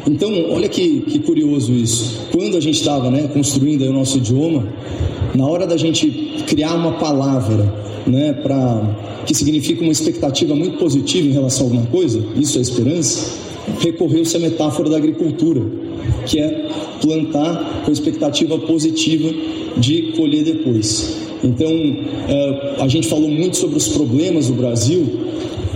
Então, 0.08 0.32
olha 0.52 0.68
que, 0.70 1.02
que 1.02 1.20
curioso 1.20 1.72
isso. 1.72 2.28
Quando 2.32 2.58
a 2.58 2.60
gente 2.60 2.80
estava 2.80 3.12
né, 3.12 3.30
construindo 3.34 3.84
o 3.84 3.94
nosso 3.94 4.18
idioma, 4.18 4.68
na 5.36 5.46
hora 5.46 5.68
da 5.68 5.78
gente 5.78 6.10
criar 6.48 6.74
uma 6.76 6.94
palavra 6.94 7.74
né, 8.08 8.34
para 8.34 9.24
que 9.26 9.34
significa 9.34 9.84
uma 9.84 9.92
expectativa 9.92 10.56
muito 10.56 10.78
positiva 10.78 11.28
em 11.28 11.32
relação 11.32 11.68
a 11.68 11.70
alguma 11.70 11.86
coisa, 11.88 12.24
isso 12.36 12.58
é 12.58 12.62
esperança, 12.62 13.38
recorreu-se 13.80 14.36
à 14.36 14.40
metáfora 14.40 14.90
da 14.90 14.98
agricultura, 14.98 15.62
que 16.26 16.40
é 16.40 16.68
plantar 17.02 17.84
com 17.86 17.92
expectativa 17.92 18.58
positiva 18.58 19.32
de 19.78 20.14
colher 20.16 20.44
depois. 20.44 21.18
Então, 21.44 21.70
é, 21.70 22.76
a 22.80 22.88
gente 22.88 23.08
falou 23.08 23.30
muito 23.30 23.58
sobre 23.58 23.78
os 23.78 23.88
problemas 23.90 24.48
do 24.48 24.54
Brasil, 24.54 25.06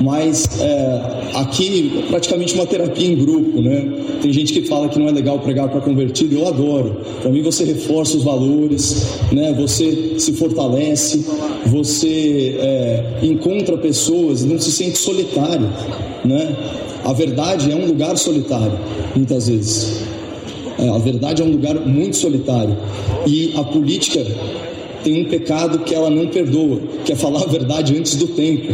mas 0.01 0.59
é, 0.59 1.31
aqui 1.35 1.99
é 1.99 2.07
praticamente 2.09 2.53
uma 2.55 2.65
terapia 2.65 3.07
em 3.07 3.15
grupo, 3.15 3.61
né? 3.61 3.91
Tem 4.21 4.31
gente 4.31 4.53
que 4.53 4.63
fala 4.63 4.89
que 4.89 4.97
não 4.97 5.07
é 5.07 5.11
legal 5.11 5.39
pregar 5.39 5.69
para 5.69 5.81
convertido, 5.81 6.35
eu 6.35 6.47
adoro. 6.47 6.97
Para 7.21 7.31
mim 7.31 7.41
você 7.41 7.63
reforça 7.63 8.17
os 8.17 8.23
valores, 8.23 9.19
né? 9.31 9.53
Você 9.53 10.15
se 10.17 10.33
fortalece, 10.33 11.25
você 11.65 12.55
é, 12.59 13.19
encontra 13.21 13.77
pessoas, 13.77 14.43
não 14.43 14.59
se 14.59 14.71
sente 14.71 14.97
solitário, 14.97 15.69
né? 16.25 16.55
A 17.03 17.13
verdade 17.13 17.71
é 17.71 17.75
um 17.75 17.85
lugar 17.85 18.17
solitário, 18.17 18.79
muitas 19.15 19.47
vezes. 19.47 20.03
É, 20.79 20.89
a 20.89 20.97
verdade 20.97 21.41
é 21.41 21.45
um 21.45 21.51
lugar 21.51 21.75
muito 21.85 22.17
solitário 22.17 22.75
e 23.27 23.53
a 23.55 23.63
política 23.63 24.25
tem 25.03 25.21
um 25.21 25.29
pecado 25.29 25.79
que 25.79 25.93
ela 25.93 26.09
não 26.09 26.27
perdoa, 26.27 26.79
que 27.05 27.11
é 27.11 27.15
falar 27.15 27.43
a 27.43 27.47
verdade 27.47 27.95
antes 27.97 28.15
do 28.15 28.27
tempo. 28.27 28.73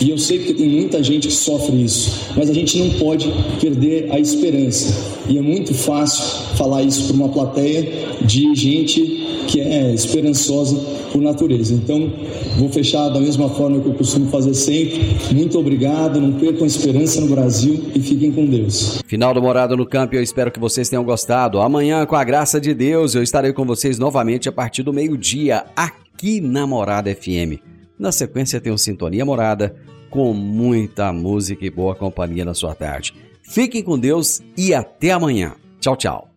E 0.00 0.10
eu 0.10 0.18
sei 0.18 0.38
que 0.38 0.54
tem 0.54 0.68
muita 0.68 1.02
gente 1.02 1.28
que 1.28 1.34
sofre 1.34 1.82
isso, 1.82 2.30
mas 2.36 2.48
a 2.48 2.54
gente 2.54 2.78
não 2.78 2.90
pode 2.98 3.32
perder 3.60 4.10
a 4.10 4.18
esperança. 4.18 5.18
E 5.28 5.36
é 5.36 5.42
muito 5.42 5.74
fácil 5.74 6.24
falar 6.56 6.82
isso 6.82 7.06
para 7.06 7.16
uma 7.16 7.28
plateia 7.28 8.16
de 8.22 8.54
gente 8.54 9.26
que 9.48 9.60
é 9.60 9.92
esperançosa 9.92 10.76
por 11.10 11.20
natureza. 11.20 11.74
Então, 11.74 12.12
vou 12.58 12.68
fechar 12.68 13.08
da 13.08 13.20
mesma 13.20 13.48
forma 13.48 13.80
que 13.80 13.88
eu 13.88 13.94
costumo 13.94 14.30
fazer 14.30 14.54
sempre. 14.54 15.16
Muito 15.32 15.58
obrigado, 15.58 16.20
não 16.20 16.32
percam 16.32 16.64
a 16.64 16.66
esperança 16.66 17.20
no 17.20 17.28
Brasil 17.28 17.86
e 17.94 18.00
fiquem 18.00 18.30
com 18.30 18.46
Deus. 18.46 19.00
Final 19.06 19.34
do 19.34 19.42
Morada 19.42 19.74
no 19.74 19.86
Campo, 19.86 20.14
eu 20.14 20.22
espero 20.22 20.52
que 20.52 20.60
vocês 20.60 20.88
tenham 20.88 21.04
gostado. 21.04 21.60
Amanhã, 21.60 22.04
com 22.06 22.14
a 22.14 22.24
graça 22.24 22.60
de 22.60 22.74
Deus, 22.74 23.14
eu 23.14 23.22
estarei 23.22 23.52
com 23.52 23.64
vocês 23.64 23.98
novamente 23.98 24.48
a 24.48 24.52
partir 24.52 24.82
do 24.82 24.92
meio-dia, 24.92 25.64
aqui 25.74 26.40
na 26.40 26.66
Morada 26.66 27.14
FM. 27.14 27.77
Na 27.98 28.12
sequência 28.12 28.60
tem 28.60 28.72
o 28.72 28.78
Sintonia 28.78 29.24
Morada, 29.24 29.74
com 30.08 30.32
muita 30.32 31.12
música 31.12 31.64
e 31.66 31.70
boa 31.70 31.94
companhia 31.94 32.44
na 32.44 32.54
sua 32.54 32.74
tarde. 32.74 33.14
Fiquem 33.42 33.82
com 33.82 33.98
Deus 33.98 34.40
e 34.56 34.72
até 34.72 35.10
amanhã. 35.10 35.54
Tchau, 35.80 35.96
tchau. 35.96 36.28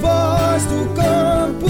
voz 0.00 0.64
do 0.66 0.94
campo. 0.94 1.66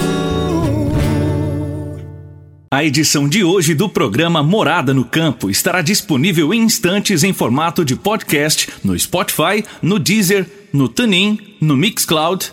A 2.70 2.84
edição 2.84 3.28
de 3.28 3.44
hoje 3.44 3.74
do 3.74 3.88
programa 3.88 4.42
Morada 4.42 4.92
no 4.92 5.04
Campo 5.04 5.48
estará 5.48 5.80
disponível 5.80 6.52
em 6.52 6.62
instantes 6.62 7.22
em 7.22 7.32
formato 7.32 7.84
de 7.84 7.94
podcast 7.94 8.68
no 8.82 8.98
Spotify, 8.98 9.64
no 9.80 9.98
Deezer, 9.98 10.46
no 10.72 10.88
TuneIn, 10.88 11.38
no 11.60 11.76
Mixcloud, 11.76 12.52